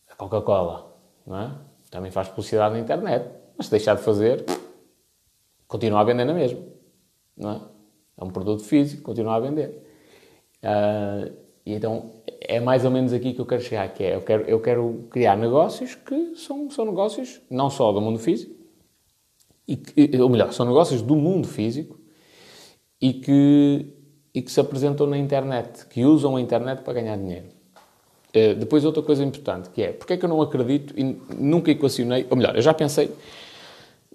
[0.10, 0.96] a Coca-Cola,
[1.28, 1.52] é?
[1.92, 4.46] Também faz publicidade na internet, mas se deixar de fazer,
[5.68, 6.60] continua a vender na mesma,
[7.36, 7.62] não é?
[8.18, 9.84] É um produto físico, continua a vender.
[10.64, 11.34] Uh,
[11.66, 12.12] e então
[12.42, 15.08] é mais ou menos aqui que eu quero chegar, que é eu quero, eu quero
[15.10, 18.56] criar negócios que são, são negócios não só do mundo físico,
[19.68, 22.00] e, ou melhor, são negócios do mundo físico
[23.00, 23.99] e que
[24.40, 27.48] e que se apresentam na internet, que usam a internet para ganhar dinheiro.
[28.30, 31.70] Uh, depois, outra coisa importante, que é, porque é que eu não acredito e nunca
[31.70, 33.14] equacionei, ou melhor, eu já pensei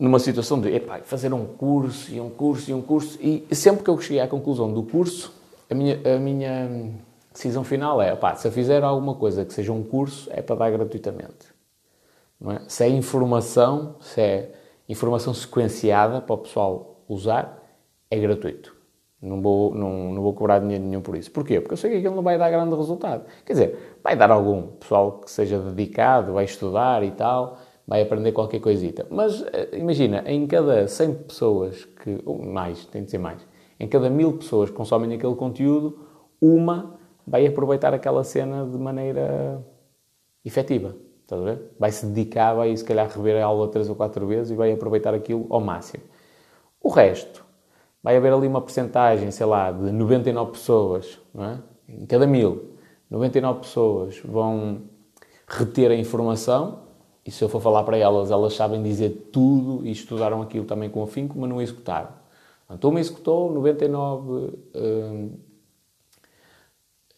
[0.01, 3.85] numa situação de, epá, fazer um curso e um curso e um curso, e sempre
[3.85, 5.31] que eu cheguei à conclusão do curso,
[5.70, 6.91] a minha, a minha
[7.31, 10.57] decisão final é, epá, se eu fizer alguma coisa que seja um curso, é para
[10.57, 11.53] dar gratuitamente.
[12.49, 12.62] É?
[12.66, 14.55] Se é informação, se é
[14.89, 17.62] informação sequenciada para o pessoal usar,
[18.11, 18.74] é gratuito.
[19.25, 21.31] Não vou, não, não vou cobrar dinheiro nenhum por isso.
[21.31, 21.59] Porquê?
[21.59, 23.25] Porque eu sei que aquilo não vai dar grande resultado.
[23.45, 24.66] Quer dizer, vai dar algum.
[24.66, 29.07] Pessoal que seja dedicado, vai estudar e tal, vai aprender qualquer coisita.
[29.11, 32.20] Mas eh, imagina, em cada 100 pessoas que.
[32.27, 33.47] ou mais, tem de ser mais.
[33.81, 35.99] Em cada mil pessoas que consomem aquele conteúdo,
[36.41, 39.64] uma vai aproveitar aquela cena de maneira
[40.45, 40.95] efetiva.
[41.22, 41.62] Estás a ver?
[41.79, 44.70] Vai se dedicar, vai se calhar rever a aula três ou quatro vezes e vai
[44.70, 46.05] aproveitar aquilo ao máximo.
[46.83, 47.43] O resto,
[48.05, 51.59] vai haver ali uma porcentagem, sei lá, de 99 pessoas, não é?
[51.89, 52.75] em cada mil,
[53.11, 54.83] 99 pessoas vão
[55.49, 56.85] reter a informação
[57.25, 60.91] e se eu for falar para elas, elas sabem dizer tudo e estudaram aquilo também
[60.91, 62.11] com afinco, mas não executaram.
[62.71, 65.31] Então, uma executou, 99 hum,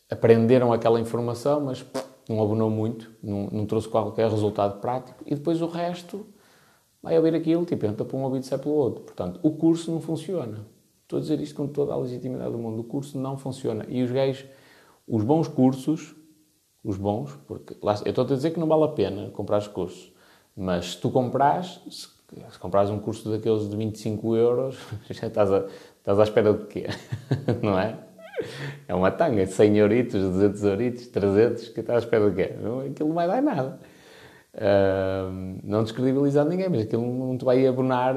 [0.08, 1.84] aprenderam aquela informação, mas
[2.28, 6.26] não abonou muito, não, não, trouxe qualquer resultado prático, e depois o resto
[7.02, 9.02] vai ouvir aquilo, tipo, entra para um ouvido e sai pelo outro.
[9.02, 10.75] Portanto, o curso não funciona.
[11.06, 12.80] Estou a dizer isto com toda a legitimidade do mundo.
[12.80, 13.86] O curso não funciona.
[13.88, 14.44] E os gays,
[15.06, 16.16] os bons cursos,
[16.82, 19.68] os bons, porque lá, eu estou a dizer que não vale a pena comprar os
[19.68, 20.12] cursos,
[20.56, 22.08] mas se tu compras, se,
[22.50, 24.78] se compras um curso daqueles de 25 euros,
[25.08, 25.66] já estás, a,
[25.98, 26.86] estás à espera de quê?
[27.62, 28.00] não é?
[28.88, 32.52] É uma tanga, 100 euritos, 200 euritos, 300, que estás à espera de quê?
[32.90, 33.78] Aquilo não vai dar nada.
[35.62, 38.14] Não descredibilizar ninguém, mas aquilo não te vai abonar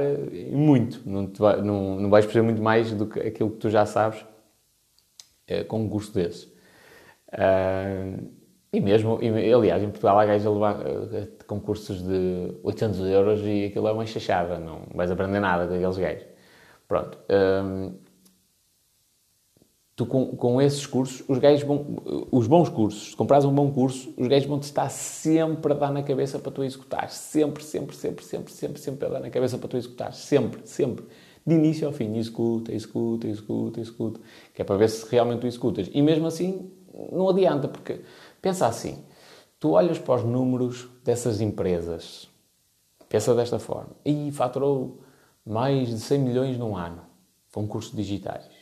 [0.51, 3.69] muito, não, te vai, não, não vais perceber muito mais do que aquilo que tu
[3.69, 4.21] já sabes
[5.51, 6.47] uh, com um curso desse.
[7.33, 8.25] Uh,
[8.71, 12.99] e mesmo, e, aliás, em Portugal há gajos a levar uh, com cursos de 800
[13.01, 16.25] euros e aquilo é uma chachada, não vais aprender nada com aqueles gajos.
[16.87, 17.17] Pronto
[19.99, 21.85] tu com, com esses cursos, os gajos vão,
[22.31, 25.91] os bons cursos, se comprares um bom curso, os gajos vão-te estar sempre a dar
[25.91, 27.09] na cabeça para tu executar.
[27.09, 30.13] Sempre, sempre, sempre, sempre, sempre, sempre a dar na cabeça para tu executar.
[30.13, 31.03] Sempre, sempre.
[31.45, 34.21] De início ao fim, executa, executa, executa, executa.
[34.53, 35.89] Que é para ver se realmente tu executas.
[35.93, 36.71] E mesmo assim,
[37.11, 37.99] não adianta, porque
[38.41, 39.03] pensa assim,
[39.59, 42.29] tu olhas para os números dessas empresas,
[43.09, 45.01] pensa desta forma, e faturou
[45.45, 47.01] mais de 100 milhões num ano
[47.51, 48.58] com cursos digitais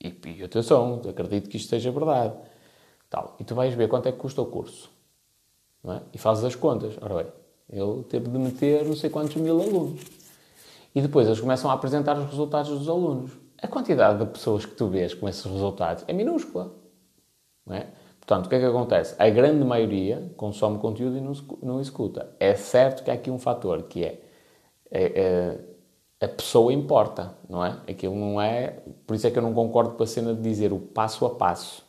[0.00, 2.34] e, e atenção, acredito que isto seja verdade.
[3.08, 3.36] Tal.
[3.38, 4.90] E tu vais ver quanto é que custa o curso.
[5.84, 6.00] É?
[6.12, 6.96] E fazes as contas.
[7.00, 7.32] Ora bem,
[7.70, 10.02] ele teve de meter não sei quantos mil alunos.
[10.94, 13.32] E depois eles começam a apresentar os resultados dos alunos.
[13.62, 16.74] A quantidade de pessoas que tu vês com esses resultados é minúscula.
[17.70, 17.86] É?
[18.18, 19.14] Portanto, o que é que acontece?
[19.18, 21.32] A grande maioria consome conteúdo e não,
[21.62, 22.34] não executa.
[22.40, 24.20] É certo que há aqui um fator que é,
[24.90, 25.60] é, é
[26.20, 27.78] a pessoa importa, não é?
[27.88, 28.82] Aquilo não é.
[29.06, 31.30] Por isso é que eu não concordo com a cena de dizer o passo a
[31.30, 31.84] passo.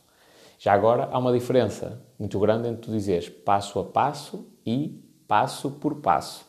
[0.58, 5.70] Já agora há uma diferença muito grande entre tu dizeres passo a passo e passo
[5.70, 6.46] por passo.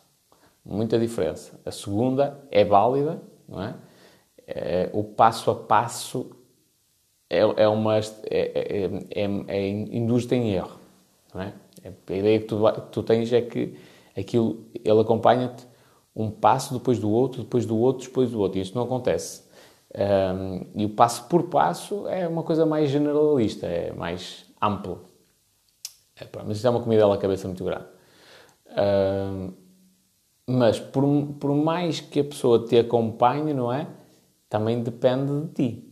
[0.66, 1.60] Muita diferença.
[1.66, 3.76] A segunda é válida, não é?
[4.46, 6.32] é o passo a passo
[7.30, 7.98] é, é uma.
[7.98, 8.02] É,
[8.32, 10.80] é, é, é induz-te em erro,
[11.34, 11.54] não é?
[11.86, 13.78] A ideia que tu, que tu tens é que
[14.18, 15.69] aquilo, ele acompanha-te
[16.20, 18.60] um passo depois do outro, depois do outro, depois do outro.
[18.60, 19.44] E isto não acontece.
[19.96, 25.06] Um, e o passo por passo é uma coisa mais generalista, é mais amplo.
[26.20, 27.86] É, mas isto é uma comida à cabeça muito grande.
[28.70, 29.54] Um,
[30.46, 31.04] mas por,
[31.40, 33.88] por mais que a pessoa te acompanhe, não é?
[34.50, 35.90] Também depende de ti.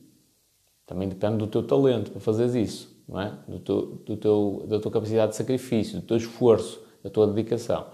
[0.85, 3.33] Também depende do teu talento para fazeres isso, não é?
[3.47, 7.85] Do teu, do teu, da tua capacidade de sacrifício, do teu esforço, da tua dedicação.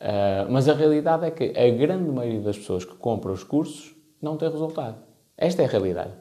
[0.00, 3.94] Uh, mas a realidade é que a grande maioria das pessoas que compram os cursos
[4.20, 4.96] não tem resultado.
[5.36, 6.12] Esta é a realidade.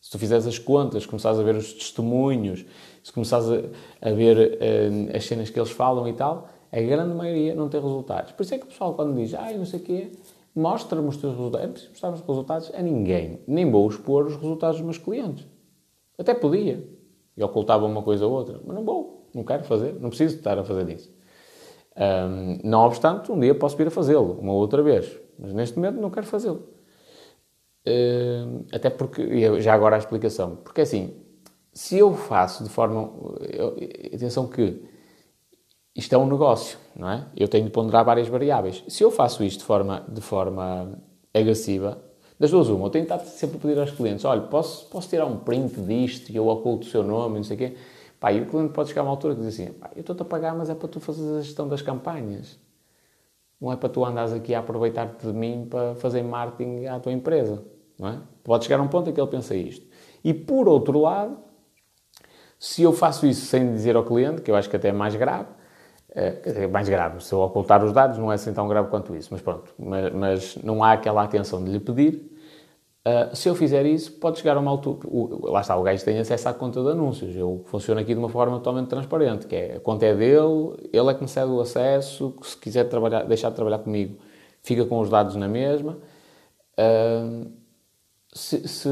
[0.00, 2.64] Se tu fizeres as contas, começares a ver os testemunhos,
[3.04, 7.14] se começares a, a ver uh, as cenas que eles falam e tal, a grande
[7.14, 8.32] maioria não tem resultados.
[8.32, 10.12] Por isso é que o pessoal, quando diz, ah, não sei o quê,
[10.54, 11.82] mostra-me os teus resultados.
[11.82, 13.40] Eu não mostrar os resultados a ninguém.
[13.46, 15.46] Nem vou expor os resultados dos meus clientes.
[16.18, 16.88] Até podia.
[17.36, 18.60] E ocultava uma coisa ou outra.
[18.64, 19.28] Mas não vou.
[19.34, 19.94] Não quero fazer.
[20.00, 21.10] Não preciso estar a fazer isso.
[22.00, 25.14] Um, não obstante, um dia posso vir a fazê-lo, uma outra vez.
[25.38, 26.66] Mas neste momento não quero fazê-lo.
[27.86, 31.14] Uh, até porque, já agora a explicação, porque assim,
[31.72, 33.10] se eu faço de forma.
[33.48, 33.76] Eu,
[34.14, 34.82] atenção que
[35.94, 37.26] isto é um negócio, não é?
[37.36, 38.82] Eu tenho de ponderar várias variáveis.
[38.88, 40.98] Se eu faço isto de forma, de forma
[41.34, 42.02] agressiva,
[42.38, 45.08] das duas uma, eu tenho de estar sempre a pedir aos clientes: olha, posso, posso
[45.08, 47.76] tirar um print disto e eu oculto o seu nome, não sei o quê.
[48.20, 50.24] Pá, e o cliente pode chegar a uma altura que diz assim: eu estou-te a
[50.24, 52.58] pagar, mas é para tu fazeres a gestão das campanhas.
[53.58, 57.12] Não é para tu andares aqui a aproveitar-te de mim para fazer marketing à tua
[57.12, 57.64] empresa.
[57.98, 58.18] Não é?
[58.44, 59.86] Pode chegar a um ponto em que ele pensa isto.
[60.22, 61.38] E por outro lado,
[62.58, 65.14] se eu faço isso sem dizer ao cliente, que eu acho que até é mais
[65.14, 65.48] grave,
[66.12, 69.28] é mais grave, se eu ocultar os dados não é assim tão grave quanto isso,
[69.30, 72.29] mas pronto, mas, mas não há aquela atenção de lhe pedir,
[73.06, 75.08] Uh, se eu fizer isso, pode chegar a uma altura.
[75.08, 77.34] O, lá está, o gajo tem acesso à conta de anúncios.
[77.34, 81.08] Eu funciono aqui de uma forma totalmente transparente, que é a conta é dele, ele
[81.08, 82.34] é que me cede o acesso.
[82.42, 84.18] Se quiser trabalhar, deixar de trabalhar comigo,
[84.62, 85.98] fica com os dados na mesma.
[86.78, 87.50] Uh,
[88.32, 88.88] se, se,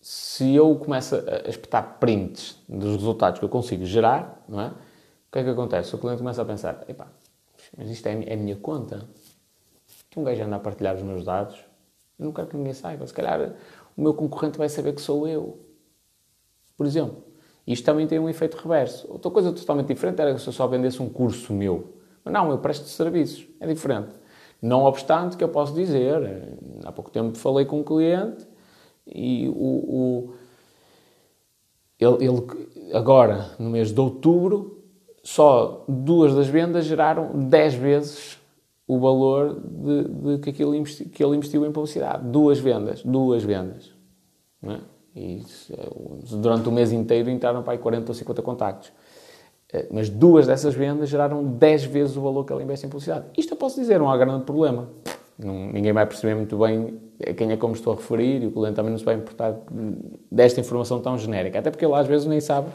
[0.00, 4.66] se, eu começo a espetar prints dos resultados que eu consigo gerar, não é?
[4.68, 5.94] O que é que acontece?
[5.94, 7.08] O cliente começa a pensar, epá,
[7.76, 9.08] mas isto é, é a minha conta.
[10.10, 11.67] Que um gajo anda a partilhar os meus dados.
[12.18, 13.06] Eu não quero que ninguém saiba.
[13.06, 13.54] Se calhar
[13.96, 15.58] o meu concorrente vai saber que sou eu.
[16.76, 17.28] Por exemplo.
[17.66, 19.06] Isto também tem um efeito reverso.
[19.10, 21.92] Outra coisa totalmente diferente era se eu só vendesse um curso meu.
[22.24, 23.46] Mas não, eu presto serviços.
[23.60, 24.08] É diferente.
[24.60, 28.46] Não obstante que eu posso dizer, há pouco tempo falei com um cliente
[29.06, 30.34] e o, o
[32.00, 34.82] ele, ele, agora, no mês de outubro,
[35.22, 38.37] só duas das vendas geraram 10 vezes
[38.88, 42.26] o valor de, de que, aquilo que ele investiu em publicidade.
[42.26, 43.02] Duas vendas.
[43.02, 43.92] Duas vendas.
[44.62, 44.78] É?
[45.14, 45.42] E
[46.40, 48.92] durante o mês inteiro entraram para aí 40 ou 50 contactos.
[49.70, 53.26] Eh, mas duas dessas vendas geraram 10 vezes o valor que ele investe em publicidade.
[53.36, 54.88] Isto eu posso dizer, não há grande problema.
[55.38, 58.74] Ninguém vai perceber muito bem a quem é como estou a referir e o cliente
[58.74, 59.54] também não se vai importar
[60.32, 61.58] desta informação tão genérica.
[61.58, 62.70] Até porque ele às vezes nem sabe,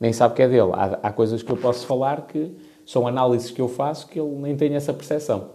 [0.00, 0.70] nem sabe que é dele.
[0.72, 2.56] Há, há coisas que eu posso falar que
[2.86, 5.50] são análises que eu faço que ele nem tem essa percepção.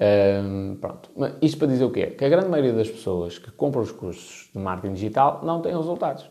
[0.00, 1.10] Um, pronto.
[1.16, 2.06] Mas isto para dizer o quê?
[2.06, 5.76] Que a grande maioria das pessoas que compram os cursos de marketing digital não têm
[5.76, 6.30] resultados.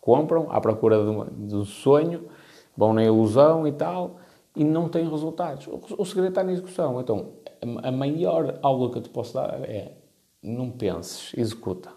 [0.00, 2.28] Compram à procura do, do sonho,
[2.76, 4.18] vão na ilusão e tal,
[4.54, 5.66] e não têm resultados.
[5.66, 7.00] O, o segredo está na execução.
[7.00, 7.30] Então,
[7.82, 9.92] a, a maior aula que eu te posso dar é
[10.42, 11.90] não penses, executa.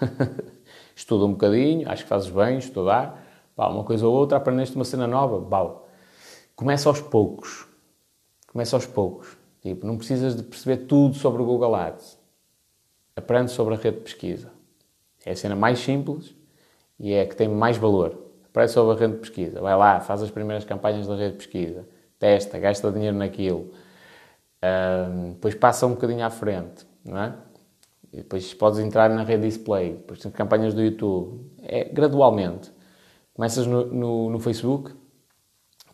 [0.96, 3.22] Estuda um bocadinho, acho que fazes bem, estudar,
[3.54, 5.83] pá, uma coisa ou outra, aprendeste uma cena nova, pau.
[6.56, 7.66] Começa aos poucos.
[8.46, 9.36] Começa aos poucos.
[9.60, 12.18] Tipo, não precisas de perceber tudo sobre o Google Ads.
[13.16, 14.50] Aprende sobre a rede de pesquisa.
[15.24, 16.34] É a cena mais simples
[16.98, 18.18] e é a que tem mais valor.
[18.44, 19.60] Aprende sobre a rede de pesquisa.
[19.60, 21.88] Vai lá, faz as primeiras campanhas da rede de pesquisa.
[22.18, 23.72] Testa, gasta dinheiro naquilo.
[24.62, 27.34] Um, depois passa um bocadinho à frente, não é?
[28.12, 29.94] E depois podes entrar na rede display.
[29.94, 31.50] Depois tem campanhas do YouTube.
[31.62, 32.70] É gradualmente.
[33.34, 34.92] Começas no, no, no Facebook,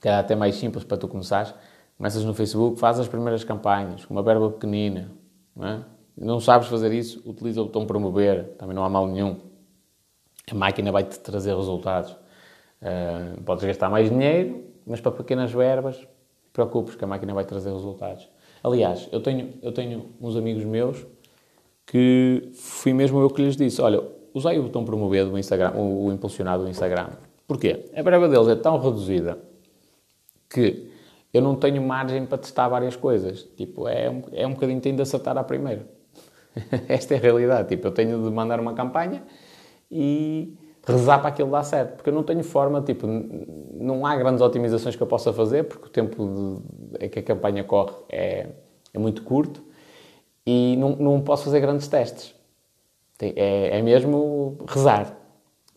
[0.08, 1.54] é até mais simples para tu começares
[2.00, 5.12] Começas no Facebook, fazes as primeiras campanhas, com uma verba pequenina.
[5.54, 5.80] Não, é?
[6.16, 9.36] não sabes fazer isso, utiliza o botão promover, também não há mal nenhum.
[10.50, 12.12] A máquina vai-te trazer resultados.
[12.80, 16.08] Uh, podes gastar mais dinheiro, mas para pequenas verbas,
[16.54, 18.26] preocupes que a máquina vai trazer resultados.
[18.64, 21.06] Aliás, eu tenho, eu tenho uns amigos meus
[21.84, 26.06] que fui mesmo eu que lhes disse: olha, usai o botão promover do Instagram, o,
[26.06, 27.08] o impulsionado do Instagram.
[27.46, 27.90] Porquê?
[27.94, 29.49] A verba deles é tão reduzida
[30.50, 30.90] que
[31.32, 33.44] eu não tenho margem para testar várias coisas.
[33.56, 35.86] Tipo, é, um, é um bocadinho tenho de acertar à primeira.
[36.88, 37.68] Esta é a realidade.
[37.68, 39.22] Tipo, eu tenho de mandar uma campanha
[39.90, 41.96] e rezar para aquilo dar certo.
[41.96, 45.86] Porque eu não tenho forma, tipo, não há grandes otimizações que eu possa fazer, porque
[45.86, 46.62] o tempo
[46.98, 48.48] de, é que a campanha corre é,
[48.92, 49.62] é muito curto
[50.44, 52.34] e não, não posso fazer grandes testes.
[53.20, 55.16] É, é mesmo rezar.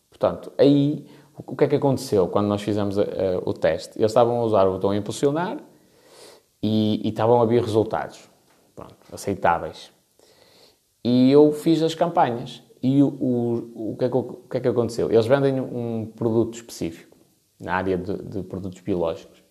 [0.10, 1.06] Portanto, aí
[1.36, 3.04] o que é que aconteceu quando nós fizemos uh,
[3.46, 3.98] o teste?
[3.98, 5.58] Eles estavam a usar o botão impulsionar
[6.62, 8.30] e, e estavam a vir resultados
[8.76, 9.92] Pronto, aceitáveis.
[11.04, 12.64] E eu fiz as campanhas.
[12.82, 15.12] E o, o, o, que é que, o, que é que aconteceu?
[15.12, 17.18] Eles vendem um produto específico
[17.60, 19.44] na área de, de produtos biológicos.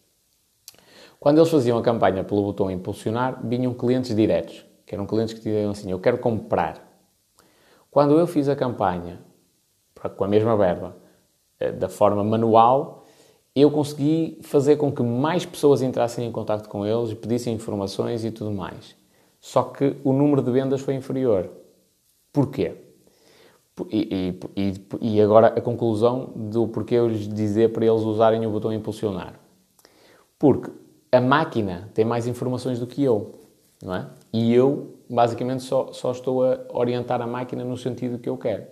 [1.19, 5.41] Quando eles faziam a campanha pelo botão impulsionar, vinham clientes diretos, que eram clientes que
[5.41, 6.93] diziam assim: Eu quero comprar.
[7.91, 9.21] Quando eu fiz a campanha
[10.17, 11.02] com a mesma verba eh,
[11.71, 13.05] da forma manual,
[13.55, 18.31] eu consegui fazer com que mais pessoas entrassem em contato com eles pedissem informações e
[18.31, 18.97] tudo mais.
[19.41, 21.51] Só que o número de vendas foi inferior.
[22.33, 22.75] Porquê?
[23.91, 28.51] E, e, e agora a conclusão do porquê eu lhes dizer para eles usarem o
[28.51, 29.35] botão impulsionar.
[30.39, 30.71] Porque
[31.11, 33.33] a máquina tem mais informações do que eu,
[33.83, 34.09] não é?
[34.33, 38.65] E eu, basicamente, só, só estou a orientar a máquina no sentido que eu quero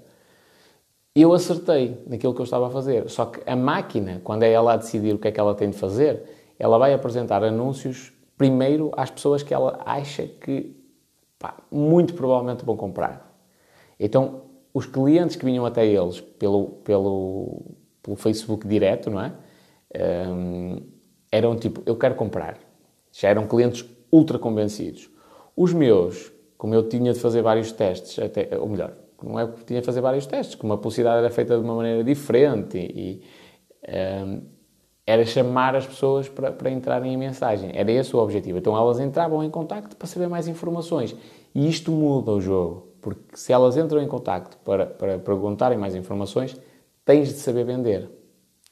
[1.22, 3.08] eu acertei naquilo que eu estava a fazer.
[3.08, 5.70] Só que a máquina, quando é ela a decidir o que é que ela tem
[5.70, 6.22] de fazer,
[6.58, 10.76] ela vai apresentar anúncios primeiro às pessoas que ela acha que
[11.38, 13.30] pá, muito provavelmente vão comprar.
[13.98, 14.42] Então,
[14.72, 17.62] os clientes que vinham até eles pelo, pelo,
[18.02, 19.32] pelo Facebook direto, não é?
[20.28, 20.82] Um,
[21.32, 22.58] eram tipo, eu quero comprar.
[23.12, 25.10] Já eram clientes ultra convencidos.
[25.56, 28.92] Os meus, como eu tinha de fazer vários testes, até, ou melhor,
[29.22, 31.74] não é que tinha de fazer vários testes, como a publicidade era feita de uma
[31.74, 33.22] maneira diferente e,
[33.86, 34.42] um, ehm,
[35.06, 37.72] era chamar as pessoas para, para entrarem em mensagem.
[37.74, 38.58] Era esse o objetivo.
[38.58, 41.16] Então elas entravam em contacto para saber mais informações.
[41.54, 45.96] E isto muda o jogo, porque se elas entram em contacto para, para perguntarem mais
[45.96, 46.56] informações,
[47.04, 48.08] tens de saber vender.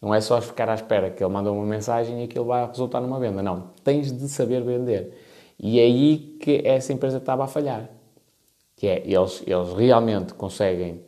[0.00, 3.00] Não é só ficar à espera que ele manda uma mensagem e aquilo vai resultar
[3.00, 3.42] numa venda.
[3.42, 5.12] Não, tens de saber vender.
[5.58, 7.97] E é aí que essa empresa estava a falhar
[8.78, 11.02] que é, eles, eles realmente conseguem.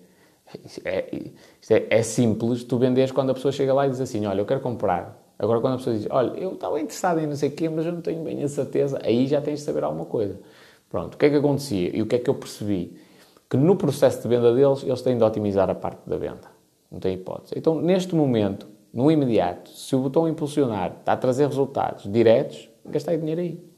[0.84, 1.22] É,
[1.70, 4.46] é, é, simples tu vendes quando a pessoa chega lá e diz assim: Olha, eu
[4.46, 5.18] quero comprar.
[5.38, 7.86] Agora, quando a pessoa diz, olha, eu estava interessado em não sei o quê, mas
[7.86, 10.38] eu não tenho bem a certeza, aí já tens de saber alguma coisa.
[10.90, 12.94] Pronto, o que é que acontecia e o que é que eu percebi?
[13.48, 16.50] Que no processo de venda deles, eles têm de otimizar a parte da venda.
[16.92, 17.54] Não tem hipótese.
[17.56, 23.16] Então, neste momento, no imediato, se o botão impulsionar está a trazer resultados diretos, gastei
[23.16, 23.69] dinheiro aí.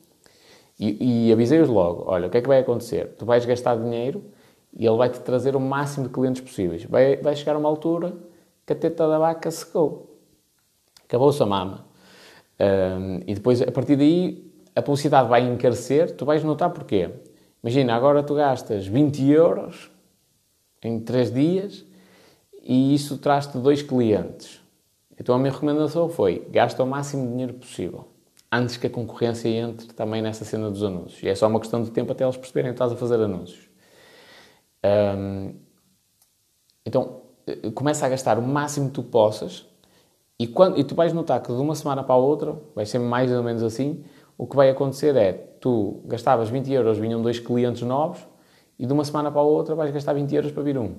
[0.78, 3.14] E, e avisei-os logo: olha, o que é que vai acontecer?
[3.16, 4.24] Tu vais gastar dinheiro
[4.76, 6.84] e ele vai-te trazer o máximo de clientes possíveis.
[6.84, 8.14] Vai, vai chegar uma altura
[8.66, 10.18] que a teta da vaca secou.
[11.04, 11.84] Acabou-se a mama.
[12.58, 16.16] Um, e depois, a partir daí, a publicidade vai encarecer.
[16.16, 17.10] Tu vais notar porquê.
[17.62, 19.90] Imagina, agora tu gastas 20 euros
[20.82, 21.84] em 3 dias
[22.62, 24.60] e isso traz-te dois clientes.
[25.18, 28.11] Então a minha recomendação foi, gasta o máximo de dinheiro possível
[28.52, 31.22] antes que a concorrência entre também nessa cena dos anúncios.
[31.22, 33.70] E é só uma questão de tempo até eles perceberem que estás a fazer anúncios.
[34.84, 35.54] Um,
[36.84, 39.64] então, eh, começa a gastar o máximo que tu possas
[40.38, 42.98] e, quando, e tu vais notar que de uma semana para a outra, vai ser
[42.98, 44.04] mais ou menos assim,
[44.36, 48.26] o que vai acontecer é, tu gastavas 20 euros, vinham dois clientes novos
[48.78, 50.96] e de uma semana para a outra vais gastar 20 euros para vir um.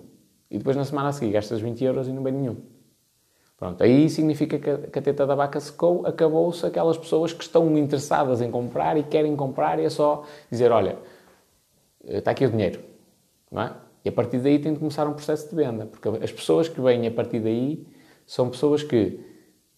[0.50, 2.56] E depois na semana a seguir gastas 20 euros e não vem nenhum.
[3.58, 8.42] Pronto, aí significa que a teta da vaca secou, acabou-se aquelas pessoas que estão interessadas
[8.42, 10.98] em comprar e querem comprar e é só dizer, olha,
[12.04, 12.82] está aqui o dinheiro,
[13.52, 13.74] não é?
[14.04, 16.82] E a partir daí tem de começar um processo de venda, porque as pessoas que
[16.82, 17.88] vêm a partir daí
[18.26, 19.20] são pessoas que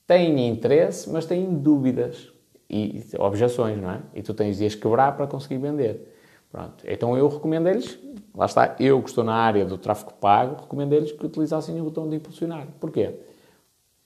[0.08, 2.32] têm interesse, mas têm dúvidas
[2.68, 4.02] e objeções, não é?
[4.16, 6.12] E tu tens de as quebrar para conseguir vender.
[6.52, 6.84] Pronto.
[6.88, 8.00] Então eu recomendo-lhes,
[8.34, 12.10] lá está, eu que estou na área do tráfego pago, recomendo-lhes que utilizassem o botão
[12.10, 12.68] de impulsionar.
[12.80, 13.14] Porquê?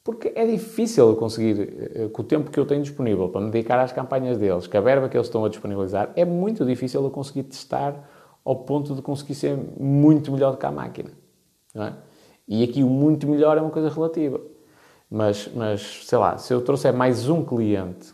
[0.04, 3.52] Porque é difícil eu conseguir, eh, com o tempo que eu tenho disponível para me
[3.52, 7.04] dedicar às campanhas deles, com a verba que eles estão a disponibilizar, é muito difícil
[7.04, 8.10] eu conseguir testar
[8.44, 11.12] ao ponto de conseguir ser muito melhor do que a máquina.
[11.76, 11.94] É?
[12.48, 14.42] E aqui o muito melhor é uma coisa relativa.
[15.12, 18.14] Mas, mas, sei lá, se eu trouxer mais um cliente,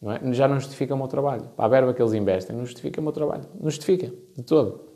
[0.00, 0.20] não é?
[0.32, 1.44] já não justifica o meu trabalho.
[1.56, 3.44] Para a verba que eles investem, não justifica o meu trabalho.
[3.58, 4.90] Não justifica, de todo.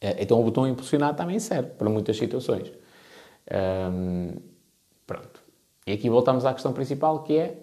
[0.00, 2.72] É, então o botão impulsionar também serve para muitas situações.
[3.46, 4.55] Pronto.
[5.86, 7.62] E aqui voltamos à questão principal, que é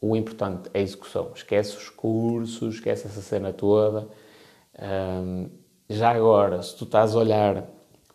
[0.00, 1.30] o importante, é a execução.
[1.34, 4.08] Esquece os cursos, esquece essa cena toda.
[4.76, 5.48] Um,
[5.88, 7.64] já agora, se tu estás a olhar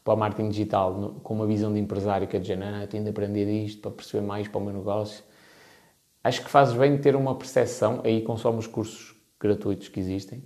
[0.04, 3.04] para o marketing digital no, com uma visão de empresário, que é dizer, não, tenho
[3.04, 5.24] de aprender isto para perceber mais para o meu negócio,
[6.24, 10.44] acho que fazes bem ter uma percepção, aí consome os cursos gratuitos que existem.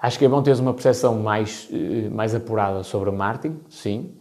[0.00, 4.17] Acho que é bom teres uma percepção mais, eh, mais apurada sobre marketing, sim,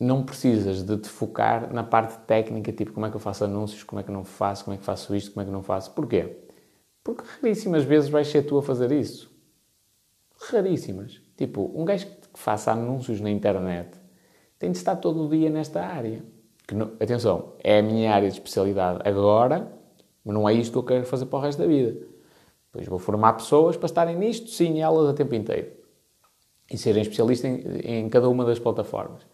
[0.00, 3.84] não precisas de te focar na parte técnica, tipo como é que eu faço anúncios,
[3.84, 5.90] como é que não faço, como é que faço isto, como é que não faço.
[5.92, 6.38] Porquê?
[7.04, 9.30] Porque raríssimas vezes vais ser tu a fazer isso.
[10.48, 11.20] Raríssimas.
[11.36, 13.90] Tipo, um gajo que faça anúncios na internet
[14.58, 16.22] tem de estar todo o dia nesta área.
[16.66, 19.70] Que atenção, é a minha área de especialidade agora,
[20.24, 22.06] mas não é isto que eu quero fazer para o resto da vida.
[22.66, 25.72] Depois vou formar pessoas para estarem nisto, sim, elas a tempo inteiro.
[26.70, 29.26] E serem especialistas em, em cada uma das plataformas.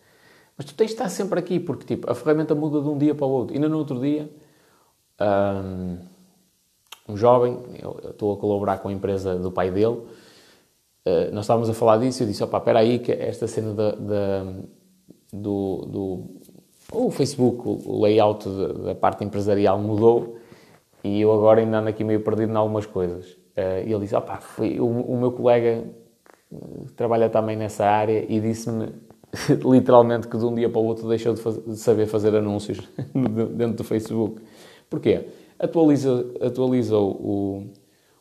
[0.57, 3.15] Mas tu tens de estar sempre aqui, porque tipo, a ferramenta muda de um dia
[3.15, 3.55] para o outro.
[3.55, 4.31] Ainda no outro dia,
[7.09, 9.97] um, jovem, eu, estou a colaborar com a empresa do pai dele,
[11.07, 13.75] uh, nós estávamos a falar disso e eu disse, opá, espera aí que esta cena
[13.75, 14.45] da, da,
[15.33, 16.25] do, do
[16.93, 18.49] o Facebook, o layout
[18.85, 20.39] da parte empresarial mudou
[21.05, 23.33] e eu agora ainda ando aqui meio perdido em algumas coisas.
[23.57, 25.85] Uh, e ele disse, opá, foi o, o meu colega
[26.87, 28.93] que trabalha também nessa área e disse-me
[29.65, 32.81] literalmente que de um dia para o outro deixou de, fazer, de saber fazer anúncios
[33.55, 34.41] dentro do Facebook.
[34.89, 35.29] Porquê?
[35.59, 37.67] Atualiza, atualizou o,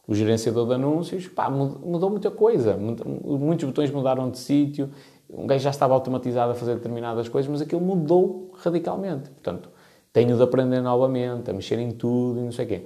[0.08, 2.78] o gerenciador de anúncios, pá, mudou muita coisa.
[2.78, 4.90] Muitos botões mudaram de sítio,
[5.30, 9.30] um gajo já estava automatizado a fazer determinadas coisas, mas aquilo mudou radicalmente.
[9.30, 9.70] Portanto,
[10.14, 12.86] tenho de aprender novamente, a mexer em tudo e não sei o quê.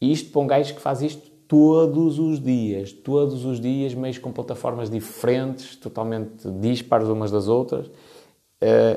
[0.00, 4.18] E isto para um gajo que faz isto todos os dias, todos os dias, meios
[4.18, 7.92] com plataformas diferentes, totalmente dispares umas das outras, uh,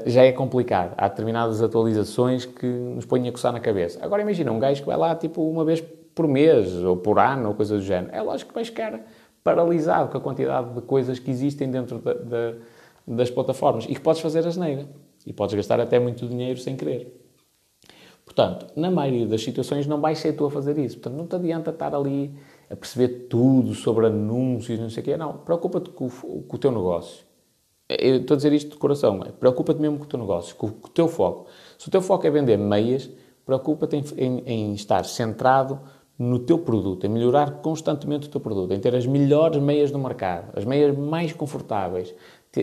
[0.05, 0.93] já é complicado.
[0.97, 3.99] Há determinadas atualizações que nos põem a coçar na cabeça.
[4.03, 5.83] Agora imagina um gajo que vai lá tipo uma vez
[6.15, 8.13] por mês, ou por ano, ou coisa do género.
[8.13, 9.01] É lógico que vais ficar
[9.43, 12.53] paralisado com a quantidade de coisas que existem dentro da, da,
[13.07, 14.87] das plataformas e que podes fazer asneira.
[15.25, 17.16] E podes gastar até muito dinheiro sem querer.
[18.37, 20.99] Portanto, na maioria das situações não vais ser tu a fazer isso.
[20.99, 22.31] Portanto, não te adianta estar ali
[22.69, 25.17] a perceber tudo sobre anúncios, não sei o quê.
[25.17, 27.25] Não, preocupa-te com, com, o teu negócio.
[27.89, 29.23] Eu estou a dizer isto de coração.
[29.25, 31.47] É, preocupa-te mesmo com o teu negócio, com, com, o teu foco.
[31.79, 33.09] Se o teu foco é vender meias,
[33.43, 35.79] preocupa-te em, em, em estar centrado
[36.19, 39.97] no teu produto, em melhorar constantemente o teu produto, em ter as melhores meias do
[39.97, 42.13] mercado, as meias mais confortáveis,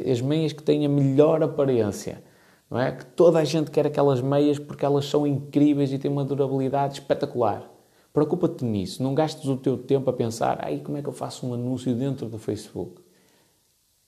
[0.09, 2.23] as meias que têm a melhor aparência
[2.71, 2.93] não é?
[2.93, 6.95] Que toda a gente quer aquelas meias porque elas são incríveis e têm uma durabilidade
[6.95, 7.71] espetacular.
[8.13, 11.47] Preocupa-te nisso, não gastes o teu tempo a pensar, ai, como é que eu faço
[11.47, 13.03] um anúncio dentro do Facebook?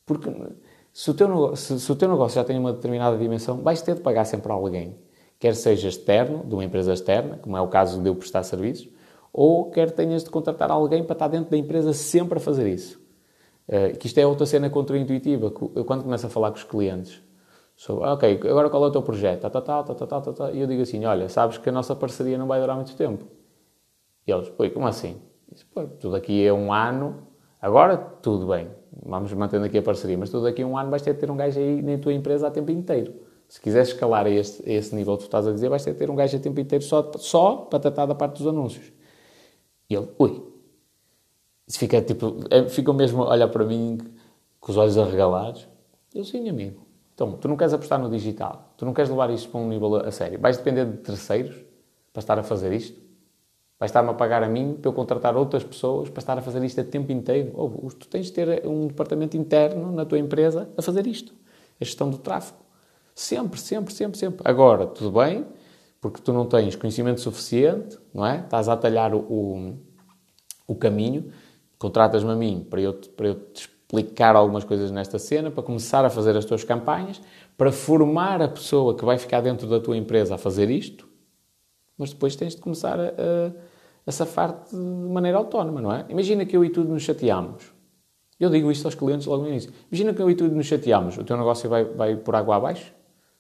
[0.05, 0.31] Porque
[0.93, 3.83] se o teu negócio, se, se o teu negócio já tem uma determinada dimensão, vais
[3.83, 4.97] ter de pagar sempre a alguém.
[5.39, 8.89] Quer seja externo, de uma empresa externa, como é o caso de eu prestar serviços,
[9.33, 12.99] ou quer tenhas de contratar alguém para estar dentro da empresa sempre a fazer isso.
[13.69, 15.53] Uh, que isto é outra cena contraintuitiva.
[15.75, 17.21] Eu, quando começo a falar com os clientes
[17.77, 19.43] sobre, ok, agora qual é o teu projeto?
[19.43, 20.53] Tá, tá, tá, tá, tá, tá, tá, tá.
[20.53, 23.27] E eu digo assim: olha, sabes que a nossa parceria não vai durar muito tempo.
[24.27, 25.21] E eles, pô, como assim?
[25.53, 27.29] Disse, pô, a um ano,
[27.61, 28.69] agora tudo bem,
[29.05, 31.31] vamos mantendo aqui a parceria, mas tu daqui a um ano vais ter de ter
[31.31, 33.15] um gajo aí na tua empresa a tempo inteiro.
[33.49, 35.93] Se quiseres escalar a, este, a esse nível que tu estás a dizer, vais ter
[35.93, 38.91] de ter um gajo a tempo inteiro só, só para tratar da parte dos anúncios.
[39.89, 40.43] E ele, ui.
[41.69, 43.99] Fica tipo, é, ficam mesmo a olhar para mim
[44.59, 45.69] com os olhos arregalados.
[46.15, 46.86] Eu, sim, amigo.
[47.17, 49.97] Então, tu não queres apostar no digital, tu não queres levar isto para um nível
[49.97, 50.39] a sério.
[50.39, 51.57] Vais depender de terceiros
[52.13, 53.01] para estar a fazer isto?
[53.81, 56.63] Vais estar-me a pagar a mim para eu contratar outras pessoas para estar a fazer
[56.63, 57.53] isto a tempo inteiro?
[57.55, 61.33] Ou tu tens de ter um departamento interno na tua empresa a fazer isto.
[61.81, 62.59] A gestão do tráfego.
[63.15, 64.43] Sempre, sempre, sempre, sempre.
[64.45, 65.47] Agora, tudo bem,
[66.03, 68.41] porque tu não tens conhecimento suficiente, não é?
[68.41, 69.79] Estás a atalhar o, o,
[70.69, 71.33] o caminho,
[71.79, 76.05] contratas-me a mim para eu, para eu te explicar algumas coisas nesta cena, para começar
[76.05, 77.21] a fazer as tuas campanhas,
[77.57, 81.09] para formar a pessoa que vai ficar dentro da tua empresa a fazer isto,
[81.97, 83.53] mas depois tens de começar a, a,
[84.07, 86.05] a safar-te de maneira autónoma, não é?
[86.09, 87.73] Imagina que eu e tu nos chateamos.
[88.39, 89.73] Eu digo isto aos clientes logo no início.
[89.91, 91.17] Imagina que eu e tu nos chateamos.
[91.17, 92.93] O teu negócio vai, vai por água abaixo?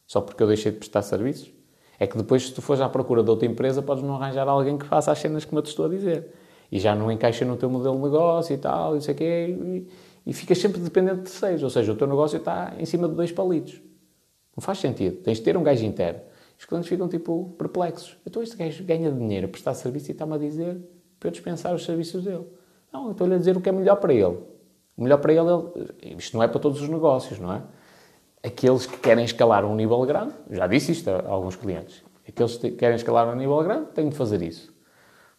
[0.06, 1.52] Só porque eu deixei de prestar serviços?
[1.98, 4.78] É que depois, se tu fores à procura de outra empresa, podes não arranjar alguém
[4.78, 6.32] que faça as cenas eu te estou a dizer.
[6.70, 9.86] E já não encaixa no teu modelo de negócio e tal, e sei o
[10.26, 11.62] e ficas sempre dependente de terceiros.
[11.62, 13.80] Ou seja, o teu negócio está em cima de dois palitos.
[14.56, 15.22] Não faz sentido.
[15.22, 16.20] Tens de ter um gajo interno.
[16.58, 18.16] Os clientes ficam, tipo, perplexos.
[18.26, 20.78] Então este gajo ganha dinheiro a prestar serviço e está-me a dizer
[21.20, 22.44] para eu dispensar os serviços dele.
[22.92, 24.38] Não, eu estou-lhe a dizer o que é melhor para ele.
[24.96, 27.62] O melhor para ele, ele, isto não é para todos os negócios, não é?
[28.46, 32.70] aqueles que querem escalar um nível grande, já disse isto a alguns clientes, aqueles que
[32.70, 34.72] querem escalar um nível grande têm de fazer isso.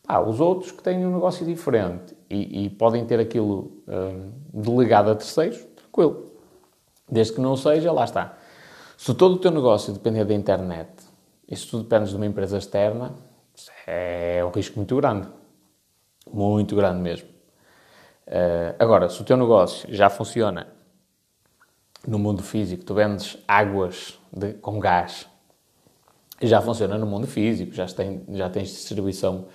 [0.07, 5.11] Ah, os outros que têm um negócio diferente e, e podem ter aquilo hum, delegado
[5.11, 6.31] a terceiros, tranquilo.
[7.09, 8.37] Desde que não seja, lá está.
[8.95, 10.89] Se todo o teu negócio depender da internet
[11.47, 13.15] e se tu dependes de uma empresa externa,
[13.85, 15.27] é um risco muito grande.
[16.31, 17.27] Muito grande mesmo.
[18.27, 20.67] Uh, agora, se o teu negócio já funciona
[22.07, 25.27] no mundo físico, tu vendes águas de, com gás,
[26.41, 29.45] já funciona no mundo físico, já, tem, já tens distribuição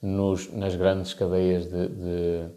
[0.00, 2.48] nos, nas grandes cadeias de, de,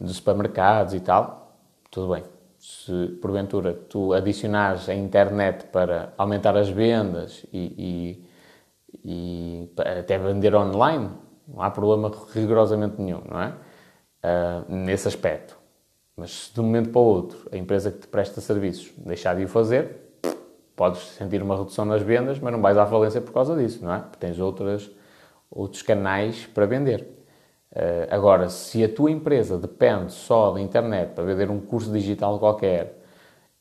[0.00, 1.56] de, supermercados e tal,
[1.90, 2.24] tudo bem.
[2.58, 8.24] Se porventura tu adicionares a internet para aumentar as vendas e,
[9.04, 11.10] e, e até vender online,
[11.46, 13.52] não há problema rigorosamente nenhum, não é?
[14.24, 15.56] Uh, nesse aspecto.
[16.16, 19.36] Mas se de um momento para o outro a empresa que te presta serviços deixar
[19.36, 20.06] de o fazer,
[20.74, 23.94] podes sentir uma redução nas vendas, mas não vais à falência por causa disso, não
[23.94, 23.98] é?
[24.00, 24.90] Porque tens outras,
[25.50, 27.08] outros canais para vender.
[27.72, 32.38] Uh, agora, se a tua empresa depende só da internet para vender um curso digital
[32.38, 33.02] qualquer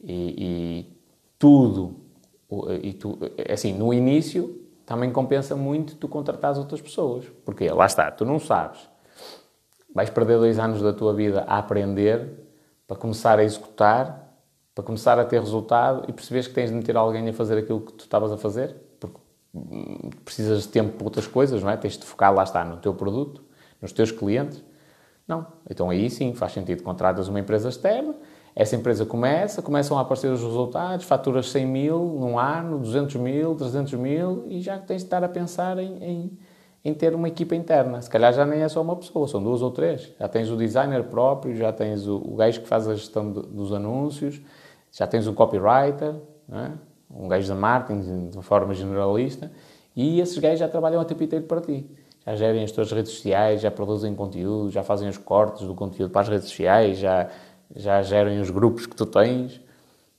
[0.02, 0.98] e, e
[1.38, 1.96] tudo,
[2.82, 7.26] e tu, é assim, no início também compensa muito tu contratares outras pessoas.
[7.44, 8.88] Porque lá está, tu não sabes.
[9.94, 12.46] Vais perder dois anos da tua vida a aprender
[12.88, 14.32] para começar a executar,
[14.76, 17.82] para começar a ter resultado e percebes que tens de meter alguém a fazer aquilo
[17.82, 18.76] que tu estavas a fazer,
[20.24, 21.78] precisas de tempo para outras coisas, não é?
[21.78, 23.44] Tens de focar, lá está, no teu produto,
[23.82, 24.64] nos teus clientes.
[25.28, 25.48] Não.
[25.70, 26.84] Então aí sim faz sentido.
[26.84, 28.16] Contratas uma empresa externa,
[28.56, 33.56] essa empresa começa, começam a aparecer os resultados, faturas 100 mil num ano, 200 mil,
[33.56, 36.40] 300 mil e já tens de estar a pensar em, em
[36.86, 38.00] em ter uma equipa interna.
[38.00, 40.14] Se calhar já nem é só uma pessoa, são duas ou três.
[40.20, 43.42] Já tens o designer próprio, já tens o, o gajo que faz a gestão de,
[43.42, 44.40] dos anúncios,
[44.92, 46.14] já tens um copywriter,
[46.52, 46.72] é?
[47.10, 49.52] Um gajo de marketing de forma generalista,
[49.96, 51.90] e esses gajos já trabalham a tempo inteiro para ti.
[52.26, 56.12] Já gerem as tuas redes sociais, já produzem conteúdo, já fazem os cortes do conteúdo
[56.12, 57.30] para as redes sociais, já,
[57.76, 59.62] já gerem os grupos que tu tens.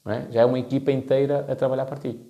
[0.07, 0.31] É?
[0.31, 2.21] Já é uma equipa inteira a trabalhar para ti.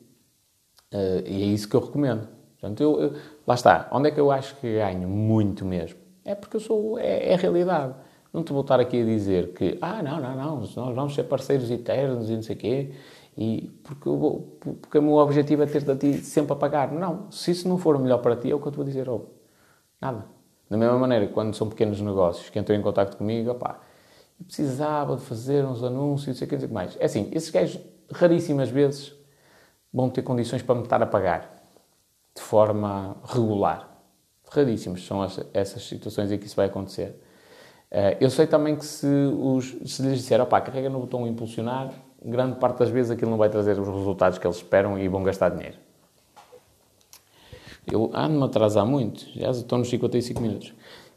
[0.93, 2.27] Uh, e é isso que eu recomendo.
[2.59, 3.13] Portanto, eu, eu,
[3.47, 3.87] lá está.
[3.93, 5.99] Onde é que eu acho que ganho muito mesmo?
[6.25, 6.99] É porque eu sou.
[6.99, 7.95] É, é a realidade.
[8.33, 11.25] Não te vou estar aqui a dizer que, ah, não, não, não, nós vamos ser
[11.25, 12.93] parceiros eternos e não sei o quê,
[13.37, 16.91] e porque, vou, porque o meu objetivo é ter-te a ti sempre a pagar.
[16.91, 19.09] Não, se isso não for melhor para ti, é o que eu te vou dizer,
[19.09, 19.27] oh,
[20.01, 20.25] nada.
[20.71, 23.79] Da mesma maneira, quando são pequenos negócios que entram em contato comigo, opá,
[24.45, 26.97] precisava de fazer uns anúncios, sei o que, o mais.
[26.99, 27.81] É assim, esses gajos,
[28.11, 29.15] raríssimas vezes,
[29.93, 31.51] vão ter condições para me estar a pagar
[32.35, 33.97] de forma regular.
[34.51, 35.23] Raríssimas são
[35.53, 37.21] essas situações em que isso vai acontecer.
[37.91, 41.93] Eh, eu sei também que se, os, se lhes disser, opá, carrega no botão impulsionar,
[42.27, 45.23] grande parte das vezes aquilo não vai trazer os resultados que eles esperam e vão
[45.23, 45.77] gastar dinheiro.
[47.91, 50.75] Eu ando-me a atrasar muito, já estou nos 55 minutos,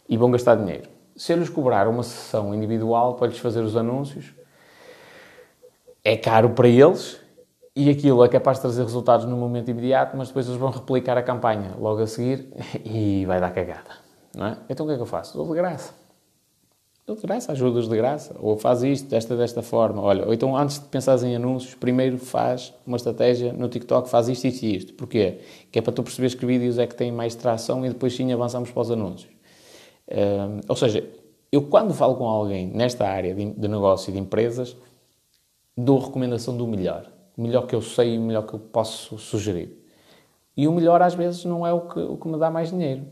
[0.08, 0.88] e vão gastar dinheiro.
[1.16, 4.34] Se eu lhes cobrar uma sessão individual para lhes fazer os anúncios,
[6.04, 7.20] é caro para eles
[7.76, 11.18] e aquilo é capaz de trazer resultados no momento imediato, mas depois eles vão replicar
[11.18, 12.48] a campanha logo a seguir
[12.86, 14.10] e vai dar cagada.
[14.36, 14.58] Não é?
[14.70, 15.36] Então o que é que eu faço?
[15.36, 15.99] Dou de graça.
[17.16, 18.36] De graça, ajudas de graça.
[18.40, 20.02] Ou faz isto desta, desta forma.
[20.02, 24.30] Olha, ou então antes de pensares em anúncios, primeiro faz uma estratégia no TikTok, faz
[24.30, 24.94] isto, isto e isto.
[24.94, 25.40] Porquê?
[25.72, 28.32] Que é para tu perceberes que vídeos é que têm mais tração e depois sim
[28.32, 29.32] avançamos para os anúncios.
[30.12, 31.08] Um, ou seja,
[31.52, 34.76] eu quando falo com alguém nesta área de, de negócio e de empresas,
[35.76, 37.06] dou recomendação do melhor.
[37.36, 39.80] O melhor que eu sei e o melhor que eu posso sugerir.
[40.56, 43.04] E o melhor às vezes não é o que, o que me dá mais dinheiro.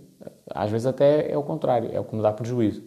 [0.49, 2.83] Às vezes até é o contrário, é o que me dá prejuízo.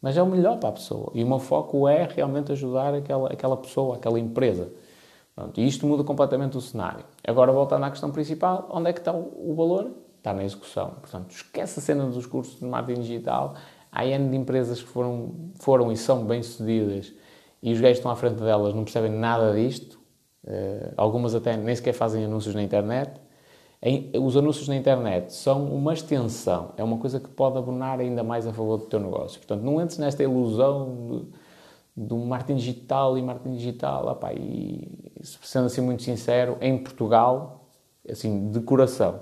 [0.00, 1.10] Mas é o melhor para a pessoa.
[1.14, 4.70] E o meu foco é realmente ajudar aquela, aquela pessoa, aquela empresa.
[5.34, 7.04] Pronto, e isto muda completamente o cenário.
[7.26, 9.90] Agora, voltando à questão principal, onde é que está o, o valor?
[10.18, 10.90] Está na execução.
[11.00, 13.54] Portanto, esquece a cena dos cursos de marketing digital.
[13.90, 17.12] Há N de empresas que foram, foram e são bem-sucedidas
[17.62, 19.98] e os gajos estão à frente delas não percebem nada disto.
[20.44, 23.20] Uh, algumas até nem sequer fazem anúncios na internet.
[24.20, 28.46] Os anúncios na internet são uma extensão, é uma coisa que pode abonar ainda mais
[28.46, 29.38] a favor do teu negócio.
[29.38, 31.26] Portanto, não entres nesta ilusão
[31.96, 34.08] do marketing digital e marketing digital.
[34.08, 34.88] Opá, e,
[35.22, 37.68] sendo assim muito sincero, em Portugal,
[38.08, 39.20] assim, de coração,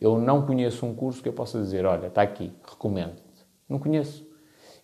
[0.00, 3.22] eu não conheço um curso que eu possa dizer, olha, está aqui, recomendo-te.
[3.68, 4.26] Não conheço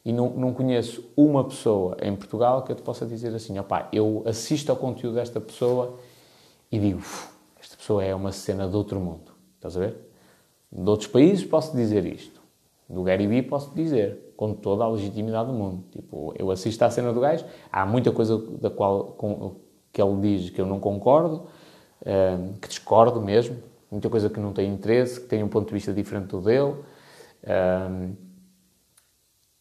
[0.04, 3.88] e não, não conheço uma pessoa em Portugal que eu te possa dizer assim, opá,
[3.92, 5.98] eu assisto ao conteúdo desta pessoa
[6.70, 7.02] e digo,
[7.78, 9.32] pessoa é uma cena de outro mundo.
[9.56, 9.96] Estás a ver?
[10.70, 12.38] De outros países posso dizer isto.
[12.88, 15.84] Do Gary Vee posso dizer, com toda a legitimidade do mundo.
[15.92, 19.56] Tipo, eu assisto à cena do gajo, há muita coisa da qual com,
[19.92, 21.46] que ele diz que eu não concordo,
[22.04, 23.58] um, que discordo mesmo,
[23.90, 26.74] muita coisa que não tem interesse, que tem um ponto de vista diferente do dele.
[27.46, 28.14] Um,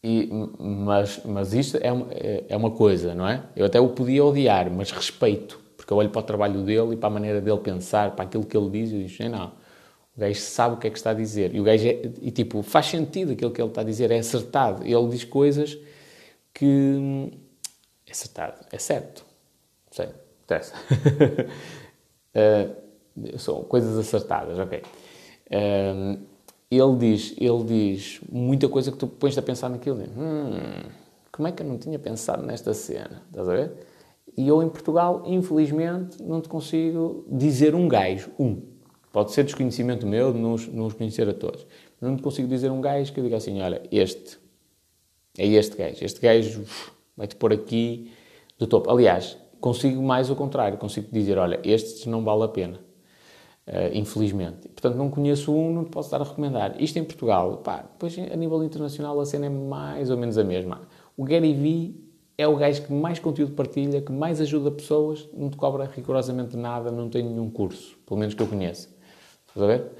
[0.03, 3.43] e, mas, mas isto é, é, é uma coisa, não é?
[3.55, 6.97] Eu até o podia odiar, mas respeito, porque eu olho para o trabalho dele e
[6.97, 10.41] para a maneira dele pensar, para aquilo que ele diz, e digo, não, o gajo
[10.41, 11.55] sabe o que é que está a dizer.
[11.55, 14.19] E o gajo, é, e tipo, faz sentido aquilo que ele está a dizer, é
[14.19, 14.83] acertado.
[14.83, 15.77] Ele diz coisas
[16.53, 17.31] que.
[18.05, 19.25] É acertado, é certo.
[19.89, 20.09] Sei,
[20.43, 20.73] interessa.
[22.35, 24.83] uh, são coisas acertadas, ok.
[25.49, 26.19] Uh,
[26.69, 30.03] ele diz, ele diz muita coisa que tu pões a pensar naquilo.
[30.17, 30.89] Hum,
[31.31, 33.21] como é que eu não tinha pensado nesta cena?
[33.29, 33.86] Estás a ver?
[34.37, 38.61] E eu em Portugal, infelizmente, não te consigo dizer um gajo, um.
[39.11, 41.65] Pode ser desconhecimento meu de não os, conhecer a todos.
[41.99, 44.37] Mas não te consigo dizer um gajo que eu diga assim, olha, este,
[45.35, 46.05] é este gajo.
[46.05, 46.63] Este gajo
[47.15, 48.11] vai-te pôr aqui
[48.59, 48.91] do topo.
[48.91, 50.77] Aliás, consigo mais o contrário.
[50.77, 52.79] Consigo dizer, olha, este não vale a pena.
[53.67, 54.67] Uh, infelizmente.
[54.69, 56.79] Portanto, não conheço um, não te posso dar a recomendar.
[56.79, 60.43] Isto em Portugal, pá, depois a nível internacional a cena é mais ou menos a
[60.43, 60.87] mesma.
[61.17, 62.06] O Gary Vee
[62.37, 66.55] é o gajo que mais conteúdo partilha, que mais ajuda pessoas, não te cobra rigorosamente
[66.55, 68.89] nada, não tem nenhum curso, pelo menos que eu conheça.
[69.47, 69.91] Estás a ver?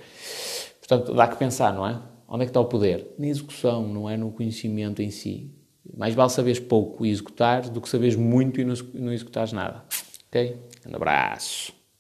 [0.80, 2.00] Portanto, dá que pensar, não é?
[2.28, 3.16] Onde é que está o poder?
[3.18, 5.52] Na execução, não é no conhecimento em si.
[5.96, 9.84] Mais vale saberes pouco e executar do que saberes muito e não, executares nada.
[10.28, 10.58] Ok?
[10.86, 11.77] Um abraço.